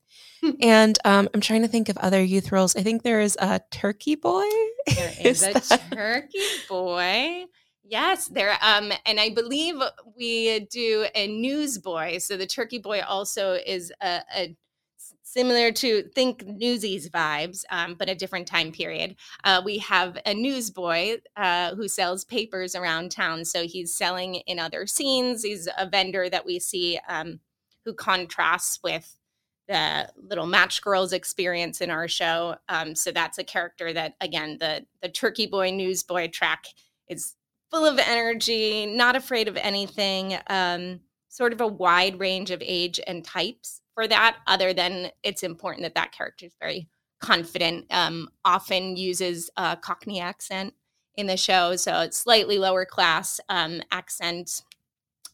and 0.60 0.98
um, 1.04 1.28
I'm 1.34 1.40
trying 1.40 1.62
to 1.62 1.68
think 1.68 1.88
of 1.88 1.96
other 1.98 2.22
youth 2.22 2.52
roles. 2.52 2.76
I 2.76 2.82
think 2.82 3.02
there 3.02 3.20
is 3.20 3.36
a 3.40 3.60
Turkey 3.70 4.14
Boy. 4.14 4.48
There 4.94 5.12
is, 5.20 5.42
is 5.42 5.48
a 5.48 5.52
that... 5.52 5.82
Turkey 5.92 6.38
Boy. 6.68 7.44
Yes, 7.84 8.28
there. 8.28 8.56
Um, 8.62 8.92
and 9.04 9.20
I 9.20 9.30
believe 9.30 9.74
we 10.16 10.60
do 10.70 11.06
a 11.14 11.26
newsboy. 11.26 12.18
So 12.18 12.36
the 12.36 12.46
Turkey 12.46 12.78
Boy 12.78 13.02
also 13.02 13.54
is 13.54 13.92
a, 14.00 14.22
a 14.34 14.56
similar 15.22 15.72
to 15.72 16.02
think 16.14 16.44
Newsies 16.46 17.08
vibes, 17.08 17.64
um, 17.70 17.94
but 17.94 18.08
a 18.08 18.14
different 18.14 18.46
time 18.46 18.72
period. 18.72 19.16
Uh, 19.44 19.62
we 19.64 19.78
have 19.78 20.18
a 20.26 20.34
newsboy 20.34 21.18
uh, 21.36 21.74
who 21.74 21.88
sells 21.88 22.24
papers 22.24 22.74
around 22.74 23.10
town. 23.10 23.44
So 23.44 23.66
he's 23.66 23.94
selling 23.94 24.36
in 24.46 24.58
other 24.58 24.86
scenes. 24.86 25.42
He's 25.42 25.68
a 25.78 25.88
vendor 25.88 26.28
that 26.28 26.46
we 26.46 26.58
see 26.58 26.98
um, 27.08 27.40
who 27.84 27.94
contrasts 27.94 28.80
with 28.82 29.16
the 29.68 30.10
little 30.16 30.46
match 30.46 30.82
girls 30.82 31.12
experience 31.12 31.80
in 31.80 31.90
our 31.90 32.08
show. 32.08 32.56
Um, 32.68 32.94
so 32.94 33.12
that's 33.12 33.38
a 33.38 33.44
character 33.44 33.92
that, 33.92 34.14
again, 34.20 34.58
the 34.60 34.86
the 35.00 35.08
Turkey 35.08 35.46
Boy 35.46 35.70
newsboy 35.70 36.28
track 36.28 36.66
is 37.08 37.34
full 37.70 37.86
of 37.86 37.98
energy, 37.98 38.86
not 38.86 39.16
afraid 39.16 39.48
of 39.48 39.56
anything. 39.56 40.36
Um, 40.48 41.00
sort 41.28 41.52
of 41.54 41.62
a 41.62 41.66
wide 41.66 42.20
range 42.20 42.50
of 42.50 42.62
age 42.62 43.00
and 43.06 43.24
types 43.24 43.81
for 43.94 44.06
that 44.08 44.38
other 44.46 44.72
than 44.72 45.10
it's 45.22 45.42
important 45.42 45.82
that 45.82 45.94
that 45.94 46.12
character 46.12 46.46
is 46.46 46.54
very 46.60 46.88
confident 47.20 47.86
um, 47.90 48.28
often 48.44 48.96
uses 48.96 49.50
a 49.56 49.76
cockney 49.76 50.20
accent 50.20 50.74
in 51.16 51.26
the 51.26 51.36
show 51.36 51.76
so 51.76 52.00
it's 52.00 52.16
slightly 52.16 52.58
lower 52.58 52.84
class 52.84 53.38
um, 53.48 53.80
accent 53.90 54.62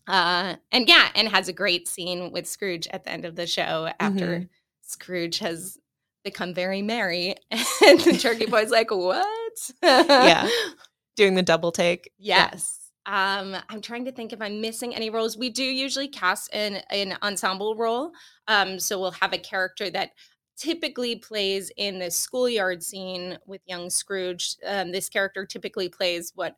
uh, 0.06 0.54
and 0.72 0.88
yeah 0.88 1.08
and 1.14 1.28
has 1.28 1.48
a 1.48 1.52
great 1.52 1.88
scene 1.88 2.30
with 2.32 2.46
scrooge 2.46 2.86
at 2.88 3.04
the 3.04 3.10
end 3.10 3.24
of 3.24 3.36
the 3.36 3.46
show 3.46 3.90
after 4.00 4.26
mm-hmm. 4.26 4.44
scrooge 4.82 5.38
has 5.38 5.78
become 6.24 6.54
very 6.54 6.82
merry. 6.82 7.34
And 7.86 8.00
the 8.00 8.18
turkey 8.18 8.46
boy's 8.46 8.70
like, 8.70 8.90
what? 8.90 9.70
yeah. 9.82 10.48
Doing 11.16 11.34
the 11.34 11.42
double 11.42 11.72
take. 11.72 12.10
Yes. 12.18 12.77
Um, 13.08 13.56
I'm 13.70 13.80
trying 13.80 14.04
to 14.04 14.12
think 14.12 14.34
if 14.34 14.42
I'm 14.42 14.60
missing 14.60 14.94
any 14.94 15.08
roles. 15.08 15.38
We 15.38 15.48
do 15.48 15.64
usually 15.64 16.08
cast 16.08 16.54
an, 16.54 16.82
an 16.90 17.16
ensemble 17.22 17.74
role. 17.74 18.12
Um, 18.48 18.78
so 18.78 19.00
we'll 19.00 19.12
have 19.12 19.32
a 19.32 19.38
character 19.38 19.88
that 19.90 20.10
typically 20.58 21.16
plays 21.16 21.72
in 21.78 21.98
the 21.98 22.10
schoolyard 22.10 22.82
scene 22.82 23.38
with 23.46 23.62
young 23.64 23.88
Scrooge. 23.88 24.56
Um, 24.66 24.92
this 24.92 25.08
character 25.08 25.46
typically 25.46 25.88
plays 25.88 26.32
what 26.34 26.56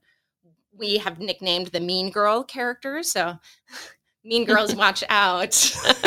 we 0.77 0.99
have 0.99 1.21
nicknamed 1.21 1.69
the 1.69 1.79
mean 1.79 2.11
girl 2.11 2.43
character. 2.43 3.05
So 3.05 3.39
mean 4.25 4.45
girls 4.45 4.75
watch 4.75 5.05
out. 5.09 5.53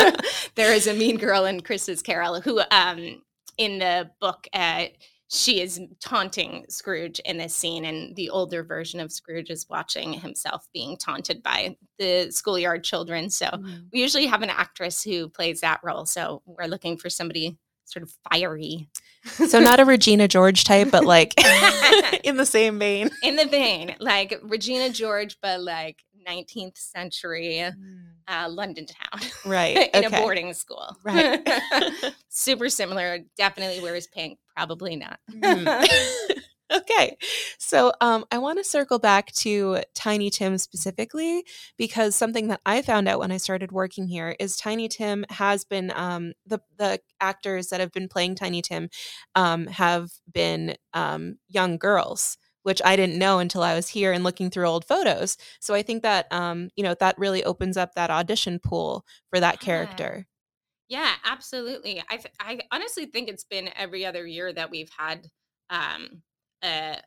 there 0.56 0.74
is 0.74 0.86
a 0.86 0.92
mean 0.92 1.16
girl 1.16 1.46
in 1.46 1.62
Chris's 1.62 2.02
Carol 2.02 2.42
who 2.42 2.60
um 2.70 3.22
in 3.56 3.78
the 3.78 4.10
book 4.20 4.46
uh 4.52 4.86
she 5.34 5.60
is 5.60 5.80
taunting 6.00 6.64
Scrooge 6.68 7.18
in 7.20 7.38
this 7.38 7.54
scene, 7.54 7.84
and 7.84 8.14
the 8.14 8.30
older 8.30 8.62
version 8.62 9.00
of 9.00 9.12
Scrooge 9.12 9.50
is 9.50 9.68
watching 9.68 10.12
himself 10.12 10.66
being 10.72 10.96
taunted 10.96 11.42
by 11.42 11.76
the 11.98 12.30
schoolyard 12.30 12.84
children. 12.84 13.30
So 13.30 13.46
mm-hmm. 13.46 13.74
we 13.92 14.00
usually 14.00 14.26
have 14.26 14.42
an 14.42 14.50
actress 14.50 15.02
who 15.02 15.28
plays 15.28 15.60
that 15.60 15.80
role. 15.82 16.06
So 16.06 16.42
we're 16.46 16.68
looking 16.68 16.96
for 16.96 17.10
somebody 17.10 17.58
sort 17.84 18.04
of 18.04 18.12
fiery. 18.30 18.88
So 19.24 19.58
not 19.58 19.80
a 19.80 19.84
Regina 19.84 20.28
George 20.28 20.64
type, 20.64 20.90
but 20.90 21.04
like 21.04 21.34
in 22.24 22.36
the 22.36 22.46
same 22.46 22.78
vein. 22.78 23.10
In 23.22 23.36
the 23.36 23.46
vein, 23.46 23.96
like 23.98 24.38
Regina 24.42 24.90
George, 24.90 25.38
but 25.42 25.60
like 25.60 26.04
19th 26.28 26.78
century 26.78 27.56
mm. 27.56 27.74
Uh, 28.28 28.48
London 28.50 28.86
town. 28.86 29.20
Right. 29.44 29.76
in 29.94 30.04
okay. 30.04 30.16
a 30.16 30.20
boarding 30.20 30.52
school. 30.54 30.96
Right. 31.02 31.46
Super 32.28 32.68
similar. 32.68 33.18
Definitely 33.36 33.82
wears 33.82 34.06
pink. 34.06 34.38
Probably 34.56 34.96
not. 34.96 35.18
Mm. 35.30 35.88
okay. 36.72 37.16
So 37.58 37.92
um, 38.00 38.24
I 38.30 38.38
want 38.38 38.58
to 38.58 38.64
circle 38.64 38.98
back 38.98 39.32
to 39.32 39.80
Tiny 39.94 40.30
Tim 40.30 40.58
specifically 40.58 41.44
because 41.76 42.14
something 42.14 42.48
that 42.48 42.60
I 42.64 42.82
found 42.82 43.08
out 43.08 43.18
when 43.18 43.32
I 43.32 43.36
started 43.36 43.72
working 43.72 44.06
here 44.06 44.36
is 44.38 44.56
Tiny 44.56 44.88
Tim 44.88 45.24
has 45.30 45.64
been 45.64 45.92
um, 45.94 46.32
the 46.46 46.60
the 46.76 47.00
actors 47.20 47.68
that 47.68 47.80
have 47.80 47.92
been 47.92 48.08
playing 48.08 48.36
Tiny 48.36 48.62
Tim 48.62 48.88
um, 49.34 49.66
have 49.66 50.10
been 50.32 50.76
um, 50.92 51.38
young 51.48 51.78
girls 51.78 52.38
which 52.64 52.82
I 52.84 52.96
didn't 52.96 53.18
know 53.18 53.38
until 53.38 53.62
I 53.62 53.74
was 53.74 53.88
here 53.88 54.12
and 54.12 54.24
looking 54.24 54.50
through 54.50 54.66
old 54.66 54.84
photos. 54.84 55.36
So 55.60 55.72
I 55.74 55.82
think 55.82 56.02
that 56.02 56.26
um, 56.32 56.70
you 56.76 56.82
know 56.82 56.94
that 56.98 57.18
really 57.18 57.44
opens 57.44 57.76
up 57.76 57.94
that 57.94 58.10
audition 58.10 58.58
pool 58.58 59.06
for 59.30 59.38
that 59.38 59.60
character. 59.60 60.26
Yeah, 60.88 61.12
absolutely. 61.24 62.02
I 62.10 62.16
th- 62.16 62.34
I 62.40 62.60
honestly 62.70 63.06
think 63.06 63.28
it's 63.28 63.44
been 63.44 63.70
every 63.76 64.04
other 64.04 64.26
year 64.26 64.52
that 64.52 64.70
we've 64.70 64.90
had 64.96 65.28
um, 65.70 66.22
a 66.62 66.98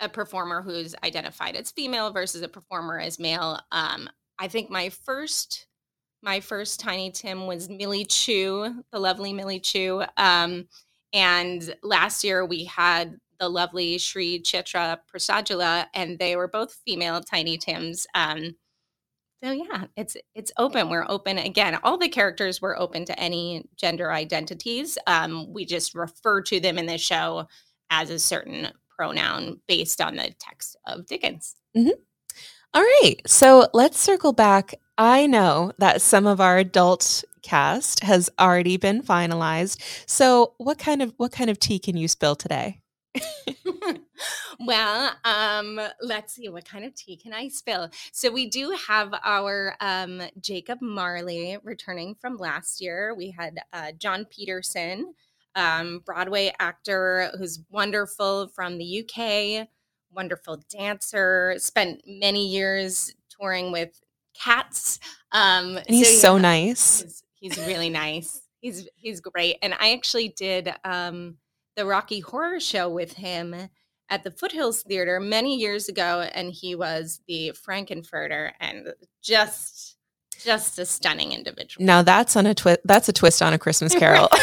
a 0.00 0.08
performer 0.08 0.62
who's 0.62 0.94
identified 1.02 1.56
as 1.56 1.70
female 1.70 2.12
versus 2.12 2.42
a 2.42 2.48
performer 2.48 2.98
as 2.98 3.18
male. 3.18 3.58
Um, 3.72 4.08
I 4.38 4.48
think 4.48 4.70
my 4.70 4.90
first 4.90 5.66
my 6.22 6.40
first 6.40 6.80
Tiny 6.80 7.10
Tim 7.10 7.46
was 7.46 7.68
Millie 7.68 8.04
Chu, 8.04 8.82
the 8.90 8.98
lovely 8.98 9.32
Millie 9.32 9.60
Chu. 9.60 10.02
Um, 10.16 10.66
and 11.12 11.74
last 11.82 12.24
year 12.24 12.44
we 12.44 12.64
had 12.64 13.16
the 13.38 13.48
lovely 13.48 13.98
Sri 13.98 14.40
Chitra 14.40 14.98
Prasajula, 15.12 15.86
and 15.94 16.18
they 16.18 16.36
were 16.36 16.48
both 16.48 16.78
female 16.86 17.20
Tiny 17.20 17.56
Tims. 17.56 18.06
Um, 18.14 18.56
so 19.42 19.52
yeah, 19.52 19.84
it's 19.96 20.16
it's 20.34 20.52
open. 20.58 20.88
We're 20.88 21.06
open 21.08 21.38
again. 21.38 21.78
All 21.82 21.98
the 21.98 22.08
characters 22.08 22.60
were 22.60 22.78
open 22.78 23.04
to 23.04 23.20
any 23.20 23.68
gender 23.76 24.10
identities. 24.10 24.96
Um, 25.06 25.52
we 25.52 25.64
just 25.64 25.94
refer 25.94 26.40
to 26.42 26.58
them 26.58 26.78
in 26.78 26.86
the 26.86 26.98
show 26.98 27.46
as 27.90 28.10
a 28.10 28.18
certain 28.18 28.68
pronoun 28.88 29.60
based 29.68 30.00
on 30.00 30.16
the 30.16 30.34
text 30.38 30.76
of 30.86 31.06
Dickens. 31.06 31.54
Mm-hmm. 31.76 31.90
All 32.74 32.82
right, 32.82 33.16
so 33.26 33.68
let's 33.72 33.98
circle 33.98 34.32
back. 34.32 34.74
I 34.98 35.26
know 35.26 35.72
that 35.78 36.02
some 36.02 36.26
of 36.26 36.40
our 36.40 36.58
adult 36.58 37.24
cast 37.42 38.02
has 38.02 38.28
already 38.38 38.76
been 38.76 39.02
finalized. 39.02 39.80
So, 40.06 40.54
what 40.58 40.78
kind 40.78 41.02
of 41.02 41.14
what 41.16 41.32
kind 41.32 41.48
of 41.48 41.58
tea 41.60 41.78
can 41.78 41.96
you 41.96 42.08
spill 42.08 42.34
today? 42.34 42.80
well, 44.60 45.12
um, 45.24 45.80
let's 46.00 46.34
see, 46.34 46.48
what 46.48 46.64
kind 46.64 46.84
of 46.84 46.94
tea 46.94 47.16
can 47.16 47.32
I 47.32 47.48
spill? 47.48 47.90
So 48.12 48.30
we 48.30 48.48
do 48.48 48.76
have 48.88 49.14
our 49.24 49.76
um, 49.80 50.22
Jacob 50.40 50.80
Marley 50.80 51.58
returning 51.62 52.14
from 52.14 52.36
last 52.36 52.80
year. 52.80 53.14
We 53.14 53.30
had 53.30 53.58
uh, 53.72 53.92
Jon 53.98 54.26
Peterson, 54.26 55.14
um, 55.54 56.02
Broadway 56.04 56.52
actor 56.60 57.30
who's 57.38 57.60
wonderful 57.70 58.48
from 58.48 58.78
the 58.78 59.04
UK, 59.04 59.68
wonderful 60.10 60.62
dancer, 60.70 61.54
spent 61.58 62.02
many 62.06 62.46
years 62.46 63.14
touring 63.28 63.72
with 63.72 64.00
cats. 64.34 64.98
Um, 65.32 65.76
and 65.76 65.86
he's 65.88 66.08
so, 66.08 66.12
yeah, 66.12 66.20
so 66.20 66.38
nice. 66.38 67.02
He's, 67.02 67.22
he's 67.34 67.66
really 67.66 67.90
nice. 67.90 68.42
He's 68.60 68.88
he's 68.96 69.20
great. 69.20 69.56
And 69.62 69.74
I 69.78 69.92
actually 69.92 70.28
did 70.28 70.72
um, 70.84 71.36
the 71.76 71.86
Rocky 71.86 72.20
Horror 72.20 72.60
Show 72.60 72.88
with 72.88 73.12
him 73.12 73.54
at 74.08 74.24
the 74.24 74.30
Foothills 74.30 74.82
Theater 74.82 75.20
many 75.20 75.56
years 75.56 75.88
ago, 75.88 76.28
and 76.34 76.52
he 76.52 76.74
was 76.74 77.20
the 77.28 77.52
Frank-N-Furter, 77.52 78.52
and 78.60 78.88
just 79.22 79.96
just 80.42 80.78
a 80.78 80.84
stunning 80.84 81.32
individual. 81.32 81.84
Now 81.84 82.02
that's 82.02 82.36
on 82.36 82.46
a 82.46 82.54
twist. 82.54 82.80
That's 82.84 83.08
a 83.08 83.12
twist 83.12 83.42
on 83.42 83.52
a 83.52 83.58
Christmas 83.58 83.94
Carol. 83.98 84.28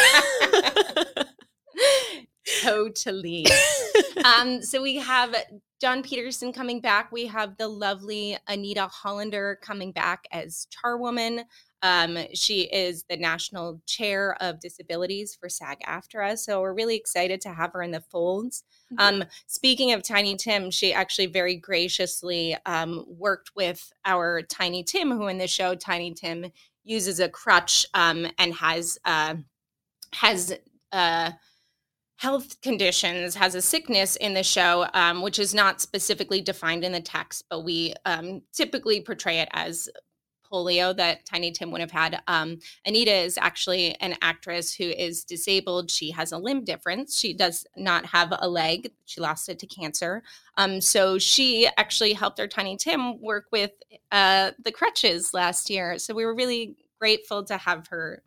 totally. 2.62 3.46
um, 4.24 4.62
so 4.62 4.82
we 4.82 4.96
have 4.96 5.34
Jon 5.80 6.02
Peterson 6.02 6.52
coming 6.52 6.80
back. 6.80 7.12
We 7.12 7.26
have 7.26 7.56
the 7.56 7.68
lovely 7.68 8.36
Anita 8.48 8.88
Hollander 8.88 9.58
coming 9.62 9.92
back 9.92 10.26
as 10.32 10.66
Charwoman. 10.72 11.44
Um, 11.84 12.18
she 12.32 12.62
is 12.62 13.04
the 13.10 13.16
national 13.18 13.82
chair 13.84 14.36
of 14.40 14.58
disabilities 14.58 15.36
for 15.38 15.50
SAG 15.50 15.80
AFTRA. 15.86 16.38
So 16.38 16.62
we're 16.62 16.72
really 16.72 16.96
excited 16.96 17.42
to 17.42 17.50
have 17.50 17.74
her 17.74 17.82
in 17.82 17.90
the 17.90 18.00
folds. 18.00 18.64
Mm-hmm. 18.90 19.22
Um, 19.22 19.28
speaking 19.46 19.92
of 19.92 20.02
Tiny 20.02 20.34
Tim, 20.34 20.70
she 20.70 20.94
actually 20.94 21.26
very 21.26 21.56
graciously 21.56 22.56
um, 22.64 23.04
worked 23.06 23.50
with 23.54 23.92
our 24.06 24.40
Tiny 24.40 24.82
Tim, 24.82 25.10
who 25.10 25.26
in 25.26 25.36
the 25.36 25.46
show, 25.46 25.74
Tiny 25.74 26.14
Tim 26.14 26.46
uses 26.84 27.20
a 27.20 27.28
crutch 27.28 27.84
um, 27.92 28.26
and 28.38 28.54
has 28.54 28.98
uh, 29.04 29.34
has 30.14 30.56
uh, 30.90 31.32
health 32.16 32.60
conditions, 32.62 33.34
has 33.34 33.54
a 33.54 33.60
sickness 33.60 34.16
in 34.16 34.32
the 34.32 34.42
show, 34.42 34.86
um, 34.94 35.20
which 35.20 35.38
is 35.38 35.52
not 35.52 35.82
specifically 35.82 36.40
defined 36.40 36.82
in 36.82 36.92
the 36.92 37.00
text, 37.00 37.44
but 37.50 37.60
we 37.60 37.92
um, 38.06 38.40
typically 38.54 39.02
portray 39.02 39.40
it 39.40 39.48
as 39.52 39.90
polio 40.54 40.96
that 40.96 41.26
Tiny 41.26 41.50
Tim 41.50 41.72
would 41.72 41.80
have 41.80 41.90
had. 41.90 42.22
Um, 42.28 42.58
Anita 42.86 43.12
is 43.12 43.36
actually 43.36 43.94
an 43.96 44.14
actress 44.22 44.72
who 44.72 44.84
is 44.84 45.24
disabled. 45.24 45.90
She 45.90 46.12
has 46.12 46.30
a 46.30 46.38
limb 46.38 46.64
difference. 46.64 47.18
She 47.18 47.34
does 47.34 47.66
not 47.76 48.06
have 48.06 48.32
a 48.38 48.48
leg. 48.48 48.92
She 49.04 49.20
lost 49.20 49.48
it 49.48 49.58
to 49.58 49.66
cancer. 49.66 50.22
Um, 50.56 50.80
so 50.80 51.18
she 51.18 51.68
actually 51.76 52.12
helped 52.12 52.38
our 52.38 52.46
Tiny 52.46 52.76
Tim 52.76 53.20
work 53.20 53.46
with 53.50 53.72
uh, 54.12 54.52
the 54.64 54.72
crutches 54.72 55.34
last 55.34 55.68
year. 55.70 55.98
So 55.98 56.14
we 56.14 56.24
were 56.24 56.34
really 56.34 56.76
grateful 57.00 57.42
to 57.44 57.56
have 57.56 57.88
her 57.88 58.22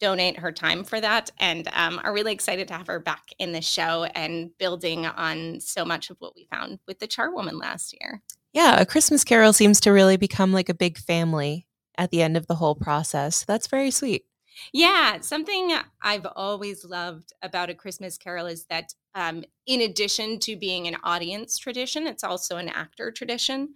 donate 0.00 0.38
her 0.38 0.50
time 0.50 0.82
for 0.82 0.98
that 0.98 1.30
and 1.38 1.68
um, 1.74 2.00
are 2.02 2.14
really 2.14 2.32
excited 2.32 2.66
to 2.66 2.74
have 2.74 2.86
her 2.86 2.98
back 2.98 3.26
in 3.38 3.52
the 3.52 3.60
show 3.60 4.04
and 4.14 4.50
building 4.56 5.04
on 5.04 5.60
so 5.60 5.84
much 5.84 6.08
of 6.08 6.16
what 6.20 6.34
we 6.34 6.48
found 6.50 6.78
with 6.88 6.98
the 6.98 7.06
charwoman 7.06 7.60
last 7.60 7.94
year 8.00 8.22
yeah, 8.52 8.80
A 8.80 8.86
Christmas 8.86 9.24
Carol 9.24 9.52
seems 9.52 9.80
to 9.80 9.90
really 9.90 10.16
become 10.16 10.52
like 10.52 10.68
a 10.68 10.74
big 10.74 10.98
family 10.98 11.66
at 11.96 12.10
the 12.10 12.22
end 12.22 12.36
of 12.36 12.46
the 12.46 12.56
whole 12.56 12.74
process. 12.74 13.44
That's 13.44 13.66
very 13.66 13.90
sweet. 13.90 14.24
Yeah, 14.72 15.20
something 15.20 15.74
I've 16.02 16.26
always 16.36 16.84
loved 16.84 17.32
about 17.42 17.70
A 17.70 17.74
Christmas 17.74 18.18
Carol 18.18 18.46
is 18.46 18.66
that 18.66 18.92
um, 19.14 19.44
in 19.66 19.82
addition 19.82 20.38
to 20.40 20.56
being 20.56 20.86
an 20.86 20.96
audience 21.02 21.58
tradition, 21.58 22.06
it's 22.06 22.24
also 22.24 22.56
an 22.56 22.68
actor 22.68 23.10
tradition. 23.10 23.74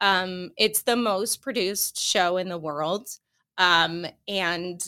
Um, 0.00 0.50
it's 0.58 0.82
the 0.82 0.96
most 0.96 1.42
produced 1.42 1.98
show 1.98 2.36
in 2.36 2.48
the 2.48 2.58
world, 2.58 3.08
um, 3.58 4.06
and 4.28 4.80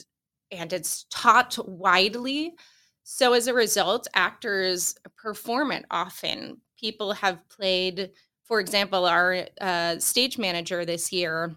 and 0.50 0.72
it's 0.72 1.06
taught 1.10 1.58
widely. 1.66 2.54
So 3.04 3.32
as 3.32 3.46
a 3.46 3.54
result, 3.54 4.06
actors 4.14 4.96
perform 5.16 5.72
it 5.72 5.86
often. 5.90 6.60
People 6.78 7.12
have 7.12 7.48
played 7.48 8.10
for 8.48 8.60
example, 8.60 9.04
our 9.04 9.46
uh, 9.60 9.98
stage 9.98 10.38
manager 10.38 10.84
this 10.84 11.12
year, 11.12 11.54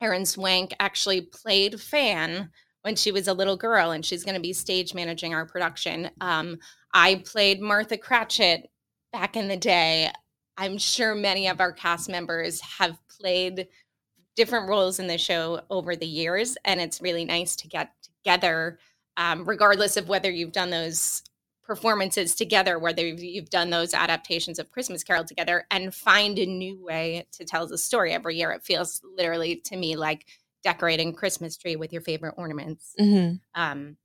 Erin 0.00 0.24
Swank, 0.24 0.72
actually 0.80 1.20
played 1.20 1.80
Fan 1.80 2.50
when 2.82 2.96
she 2.96 3.12
was 3.12 3.28
a 3.28 3.34
little 3.34 3.56
girl, 3.56 3.90
and 3.90 4.06
she's 4.06 4.24
going 4.24 4.36
to 4.36 4.40
be 4.40 4.52
stage 4.52 4.94
managing 4.94 5.34
our 5.34 5.44
production. 5.44 6.10
Um, 6.20 6.58
I 6.94 7.22
played 7.26 7.60
Martha 7.60 7.98
Cratchit 7.98 8.70
back 9.12 9.36
in 9.36 9.48
the 9.48 9.56
day. 9.56 10.10
I'm 10.56 10.78
sure 10.78 11.14
many 11.14 11.48
of 11.48 11.60
our 11.60 11.72
cast 11.72 12.08
members 12.08 12.60
have 12.78 12.96
played 13.08 13.66
different 14.36 14.68
roles 14.68 14.98
in 14.98 15.08
the 15.08 15.18
show 15.18 15.60
over 15.70 15.96
the 15.96 16.06
years, 16.06 16.56
and 16.64 16.80
it's 16.80 17.02
really 17.02 17.24
nice 17.24 17.56
to 17.56 17.68
get 17.68 17.90
together 18.02 18.78
um, 19.16 19.44
regardless 19.44 19.96
of 19.96 20.08
whether 20.08 20.30
you've 20.30 20.52
done 20.52 20.70
those 20.70 21.22
performances 21.74 22.34
together, 22.34 22.78
whether 22.78 23.06
you've 23.06 23.48
done 23.48 23.70
those 23.70 23.94
adaptations 23.94 24.58
of 24.58 24.70
Christmas 24.70 25.02
Carol 25.02 25.24
together, 25.24 25.64
and 25.70 25.94
find 25.94 26.38
a 26.38 26.44
new 26.44 26.84
way 26.84 27.26
to 27.32 27.46
tell 27.46 27.66
the 27.66 27.78
story 27.78 28.12
every 28.12 28.36
year. 28.36 28.50
It 28.52 28.62
feels 28.62 29.00
literally 29.16 29.56
to 29.64 29.76
me 29.76 29.96
like 29.96 30.26
decorating 30.62 31.14
Christmas 31.14 31.56
tree 31.56 31.76
with 31.76 31.90
your 31.90 32.02
favorite 32.02 32.34
ornaments. 32.36 32.92
Mm-hmm. 33.00 33.36
Um, 33.60 33.96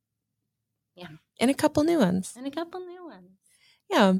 yeah, 0.95 1.07
And 1.41 1.51
a 1.51 1.53
couple 1.53 1.83
new 1.83 1.99
ones. 1.99 2.33
and 2.37 2.47
a 2.47 2.51
couple 2.51 2.79
new 2.79 3.05
ones. 3.05 3.31
Yeah. 3.89 4.13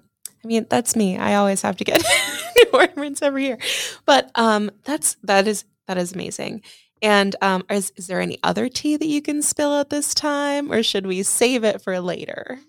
I 0.44 0.48
mean, 0.48 0.66
that's 0.70 0.94
me. 0.96 1.18
I 1.18 1.36
always 1.36 1.62
have 1.62 1.78
to 1.78 1.86
get 1.86 2.04
new 2.58 2.66
ornaments 2.74 3.22
every 3.22 3.46
year. 3.46 3.58
But 4.06 4.30
um 4.36 4.72
that's 4.84 5.16
that 5.24 5.48
is 5.48 5.64
that 5.88 5.98
is 5.98 6.12
amazing. 6.14 6.64
And 7.02 7.34
um 7.42 7.64
is 7.70 7.92
is 7.96 8.08
there 8.08 8.20
any 8.22 8.40
other 8.44 8.68
tea 8.70 8.98
that 8.98 9.08
you 9.08 9.22
can 9.22 9.42
spill 9.42 9.74
at 9.80 9.90
this 9.90 10.14
time 10.14 10.70
or 10.72 10.84
should 10.84 11.08
we 11.08 11.24
save 11.24 11.64
it 11.64 11.82
for 11.82 12.00
later? 12.00 12.60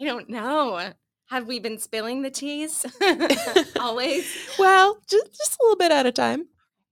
I 0.00 0.04
don't 0.04 0.28
know. 0.28 0.92
Have 1.26 1.46
we 1.46 1.58
been 1.58 1.78
spilling 1.78 2.22
the 2.22 2.30
teas? 2.30 2.84
Always. 3.80 4.26
Well, 4.58 4.98
just 5.08 5.32
just 5.32 5.56
a 5.60 5.64
little 5.64 5.76
bit 5.76 5.92
at 5.92 6.06
a 6.06 6.12
time. 6.12 6.48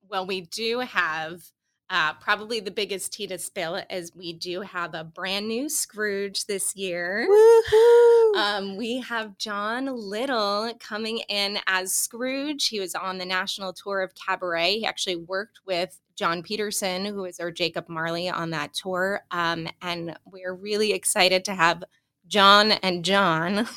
Well, 0.08 0.26
we 0.26 0.42
do 0.42 0.80
have 0.80 1.42
uh, 1.90 2.14
probably 2.14 2.58
the 2.58 2.70
biggest 2.70 3.12
tea 3.12 3.26
to 3.26 3.38
spill 3.38 3.82
is 3.90 4.16
we 4.16 4.32
do 4.32 4.62
have 4.62 4.94
a 4.94 5.04
brand 5.04 5.46
new 5.46 5.68
Scrooge 5.68 6.46
this 6.46 6.74
year. 6.74 7.28
Woohoo. 7.28 8.36
Um, 8.36 8.76
we 8.78 9.00
have 9.00 9.36
John 9.36 9.86
Little 9.86 10.72
coming 10.80 11.18
in 11.28 11.58
as 11.66 11.92
Scrooge. 11.92 12.68
He 12.68 12.80
was 12.80 12.94
on 12.94 13.18
the 13.18 13.26
national 13.26 13.74
tour 13.74 14.00
of 14.00 14.14
Cabaret. 14.14 14.78
He 14.78 14.86
actually 14.86 15.16
worked 15.16 15.60
with 15.66 15.98
Jon 16.16 16.42
Peterson, 16.42 17.04
who 17.04 17.26
is 17.26 17.38
our 17.40 17.50
Jacob 17.50 17.90
Marley 17.90 18.30
on 18.30 18.50
that 18.50 18.72
tour. 18.72 19.20
Um, 19.30 19.68
and 19.82 20.16
we're 20.24 20.54
really 20.54 20.92
excited 20.92 21.44
to 21.44 21.54
have 21.54 21.84
John 22.32 22.72
and 22.72 23.04
John 23.04 23.68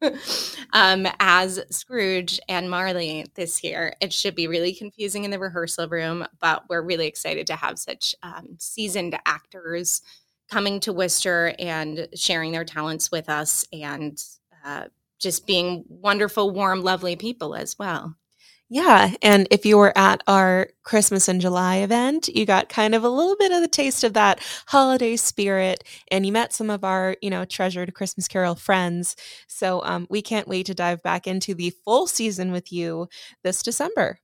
um, 0.72 1.06
as 1.20 1.60
Scrooge 1.70 2.40
and 2.48 2.70
Marley 2.70 3.26
this 3.34 3.62
year. 3.62 3.92
It 4.00 4.14
should 4.14 4.34
be 4.34 4.46
really 4.46 4.72
confusing 4.72 5.24
in 5.24 5.30
the 5.30 5.38
rehearsal 5.38 5.88
room, 5.88 6.26
but 6.40 6.64
we're 6.70 6.80
really 6.80 7.06
excited 7.06 7.46
to 7.48 7.56
have 7.56 7.78
such 7.78 8.14
um, 8.22 8.56
seasoned 8.58 9.18
actors 9.26 10.00
coming 10.50 10.80
to 10.80 10.92
Worcester 10.94 11.54
and 11.58 12.08
sharing 12.14 12.52
their 12.52 12.64
talents 12.64 13.10
with 13.10 13.28
us 13.28 13.66
and 13.74 14.18
uh, 14.64 14.84
just 15.18 15.46
being 15.46 15.84
wonderful, 15.90 16.50
warm, 16.50 16.80
lovely 16.80 17.14
people 17.14 17.54
as 17.54 17.78
well. 17.78 18.16
Yeah, 18.70 19.14
and 19.22 19.48
if 19.50 19.64
you 19.64 19.78
were 19.78 19.96
at 19.96 20.22
our 20.26 20.68
Christmas 20.84 21.26
in 21.26 21.40
July 21.40 21.76
event, 21.76 22.28
you 22.28 22.44
got 22.44 22.68
kind 22.68 22.94
of 22.94 23.02
a 23.02 23.08
little 23.08 23.34
bit 23.36 23.50
of 23.50 23.62
the 23.62 23.68
taste 23.68 24.04
of 24.04 24.12
that 24.12 24.40
holiday 24.66 25.16
spirit, 25.16 25.82
and 26.10 26.26
you 26.26 26.32
met 26.32 26.52
some 26.52 26.68
of 26.68 26.84
our, 26.84 27.16
you 27.22 27.30
know, 27.30 27.46
treasured 27.46 27.94
Christmas 27.94 28.28
Carol 28.28 28.54
friends. 28.54 29.16
So 29.46 29.82
um, 29.84 30.06
we 30.10 30.20
can't 30.20 30.48
wait 30.48 30.66
to 30.66 30.74
dive 30.74 31.02
back 31.02 31.26
into 31.26 31.54
the 31.54 31.70
full 31.84 32.06
season 32.06 32.52
with 32.52 32.70
you 32.70 33.08
this 33.42 33.62
December. 33.62 34.18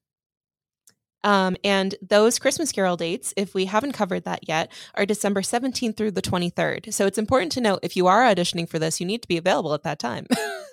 Um, 1.23 1.57
and 1.65 1.95
those 2.07 2.39
Christmas 2.39 2.71
Carol 2.71 2.99
dates, 2.99 3.33
if 3.37 3.55
we 3.55 3.65
haven't 3.65 3.93
covered 3.93 4.25
that 4.25 4.47
yet, 4.47 4.71
are 4.95 5.07
December 5.07 5.41
17th 5.43 5.97
through 5.97 6.11
the 6.11 6.21
23rd. 6.21 6.93
So 6.93 7.07
it's 7.07 7.17
important 7.17 7.51
to 7.53 7.63
note 7.63 7.81
if 7.83 7.97
you 7.97 8.07
are 8.09 8.23
auditioning 8.23 8.69
for 8.69 8.79
this, 8.79 9.01
you 9.01 9.07
need 9.07 9.23
to 9.23 9.29
be 9.29 9.39
available 9.39 9.73
at 9.73 9.85
that 9.85 9.99
time. 9.99 10.27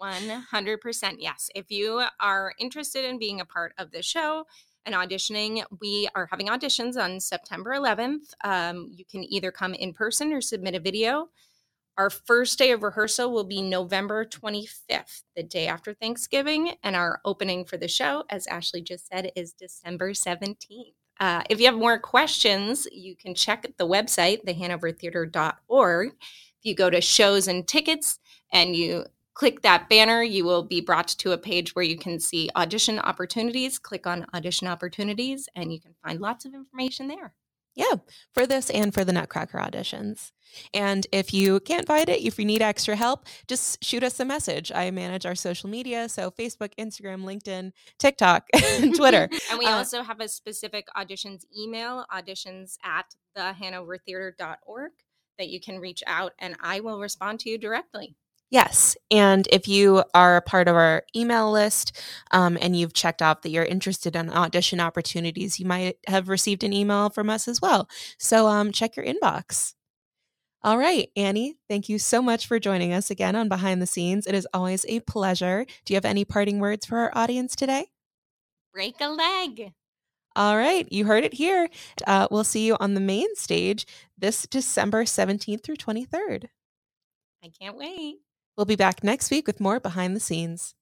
100% 0.00 1.16
yes. 1.18 1.50
If 1.54 1.70
you 1.70 2.04
are 2.20 2.54
interested 2.58 3.04
in 3.04 3.18
being 3.18 3.40
a 3.40 3.44
part 3.44 3.72
of 3.78 3.90
the 3.90 4.02
show 4.02 4.44
and 4.84 4.94
auditioning, 4.94 5.62
we 5.80 6.08
are 6.14 6.28
having 6.30 6.48
auditions 6.48 6.96
on 6.96 7.20
September 7.20 7.72
11th. 7.72 8.32
Um, 8.44 8.88
you 8.90 9.04
can 9.04 9.24
either 9.24 9.50
come 9.50 9.74
in 9.74 9.92
person 9.92 10.32
or 10.32 10.40
submit 10.40 10.74
a 10.74 10.80
video. 10.80 11.28
Our 11.96 12.10
first 12.10 12.58
day 12.58 12.70
of 12.70 12.84
rehearsal 12.84 13.32
will 13.32 13.44
be 13.44 13.60
November 13.60 14.24
25th, 14.24 15.24
the 15.34 15.42
day 15.42 15.66
after 15.66 15.92
Thanksgiving. 15.92 16.76
And 16.84 16.94
our 16.94 17.20
opening 17.24 17.64
for 17.64 17.76
the 17.76 17.88
show, 17.88 18.24
as 18.30 18.46
Ashley 18.46 18.82
just 18.82 19.08
said, 19.08 19.32
is 19.34 19.52
December 19.52 20.12
17th. 20.12 20.94
Uh, 21.18 21.42
if 21.50 21.58
you 21.58 21.66
have 21.66 21.74
more 21.74 21.98
questions, 21.98 22.86
you 22.92 23.16
can 23.16 23.34
check 23.34 23.66
the 23.76 23.86
website, 23.86 24.44
thehanovertheater.org. 24.44 26.08
If 26.10 26.64
you 26.64 26.74
go 26.76 26.88
to 26.88 27.00
shows 27.00 27.48
and 27.48 27.66
tickets 27.66 28.20
and 28.52 28.76
you 28.76 29.04
click 29.38 29.62
that 29.62 29.88
banner, 29.88 30.20
you 30.20 30.44
will 30.44 30.64
be 30.64 30.80
brought 30.80 31.06
to 31.06 31.30
a 31.30 31.38
page 31.38 31.74
where 31.74 31.84
you 31.84 31.96
can 31.96 32.18
see 32.18 32.50
audition 32.56 32.98
opportunities. 32.98 33.78
Click 33.78 34.06
on 34.06 34.26
audition 34.34 34.66
opportunities 34.66 35.48
and 35.54 35.72
you 35.72 35.80
can 35.80 35.94
find 36.04 36.20
lots 36.20 36.44
of 36.44 36.54
information 36.54 37.06
there. 37.06 37.32
Yeah, 37.76 37.94
for 38.34 38.44
this 38.44 38.68
and 38.70 38.92
for 38.92 39.04
the 39.04 39.12
Nutcracker 39.12 39.56
auditions. 39.56 40.32
And 40.74 41.06
if 41.12 41.32
you 41.32 41.60
can't 41.60 41.86
find 41.86 42.08
it, 42.08 42.20
if 42.20 42.36
you 42.36 42.44
need 42.44 42.60
extra 42.60 42.96
help, 42.96 43.26
just 43.46 43.84
shoot 43.84 44.02
us 44.02 44.18
a 44.18 44.24
message. 44.24 44.72
I 44.74 44.90
manage 44.90 45.24
our 45.24 45.36
social 45.36 45.70
media, 45.70 46.08
so 46.08 46.32
Facebook, 46.32 46.72
Instagram, 46.76 47.22
LinkedIn, 47.22 47.70
TikTok, 48.00 48.48
and 48.54 48.96
Twitter. 48.96 49.28
and 49.50 49.58
we 49.60 49.66
Uh, 49.66 49.76
also 49.76 50.02
have 50.02 50.18
a 50.18 50.26
specific 50.26 50.88
auditions 50.96 51.44
email, 51.56 52.04
auditions 52.12 52.78
at 52.82 53.14
thehanovertheater.org, 53.36 54.90
that 55.38 55.48
you 55.48 55.60
can 55.60 55.78
reach 55.78 56.02
out 56.08 56.32
and 56.40 56.56
I 56.58 56.80
will 56.80 56.98
respond 56.98 57.38
to 57.40 57.50
you 57.50 57.58
directly. 57.58 58.16
Yes. 58.50 58.96
And 59.10 59.46
if 59.52 59.68
you 59.68 60.02
are 60.14 60.36
a 60.36 60.42
part 60.42 60.68
of 60.68 60.74
our 60.74 61.02
email 61.14 61.50
list 61.52 62.00
um, 62.30 62.56
and 62.60 62.74
you've 62.74 62.94
checked 62.94 63.20
off 63.20 63.42
that 63.42 63.50
you're 63.50 63.64
interested 63.64 64.16
in 64.16 64.30
audition 64.30 64.80
opportunities, 64.80 65.60
you 65.60 65.66
might 65.66 65.98
have 66.06 66.30
received 66.30 66.64
an 66.64 66.72
email 66.72 67.10
from 67.10 67.28
us 67.28 67.46
as 67.46 67.60
well. 67.60 67.88
So 68.18 68.46
um, 68.46 68.72
check 68.72 68.96
your 68.96 69.04
inbox. 69.04 69.74
All 70.64 70.78
right, 70.78 71.08
Annie, 71.14 71.56
thank 71.68 71.88
you 71.88 71.98
so 71.98 72.20
much 72.20 72.46
for 72.46 72.58
joining 72.58 72.92
us 72.92 73.10
again 73.10 73.36
on 73.36 73.48
Behind 73.48 73.80
the 73.80 73.86
Scenes. 73.86 74.26
It 74.26 74.34
is 74.34 74.48
always 74.52 74.84
a 74.88 75.00
pleasure. 75.00 75.64
Do 75.84 75.92
you 75.92 75.96
have 75.96 76.04
any 76.04 76.24
parting 76.24 76.58
words 76.58 76.84
for 76.84 76.98
our 76.98 77.12
audience 77.14 77.54
today? 77.54 77.86
Break 78.72 78.96
a 79.00 79.08
leg. 79.08 79.72
All 80.34 80.56
right, 80.56 80.90
you 80.90 81.04
heard 81.04 81.24
it 81.24 81.34
here. 81.34 81.68
Uh, 82.06 82.26
we'll 82.30 82.44
see 82.44 82.66
you 82.66 82.76
on 82.80 82.94
the 82.94 83.00
main 83.00 83.34
stage 83.36 83.86
this 84.16 84.46
December 84.46 85.04
17th 85.04 85.62
through 85.62 85.76
23rd. 85.76 86.46
I 87.44 87.50
can't 87.60 87.76
wait. 87.76 88.16
We'll 88.58 88.64
be 88.64 88.74
back 88.74 89.04
next 89.04 89.30
week 89.30 89.46
with 89.46 89.60
more 89.60 89.78
behind 89.78 90.16
the 90.16 90.20
scenes. 90.20 90.74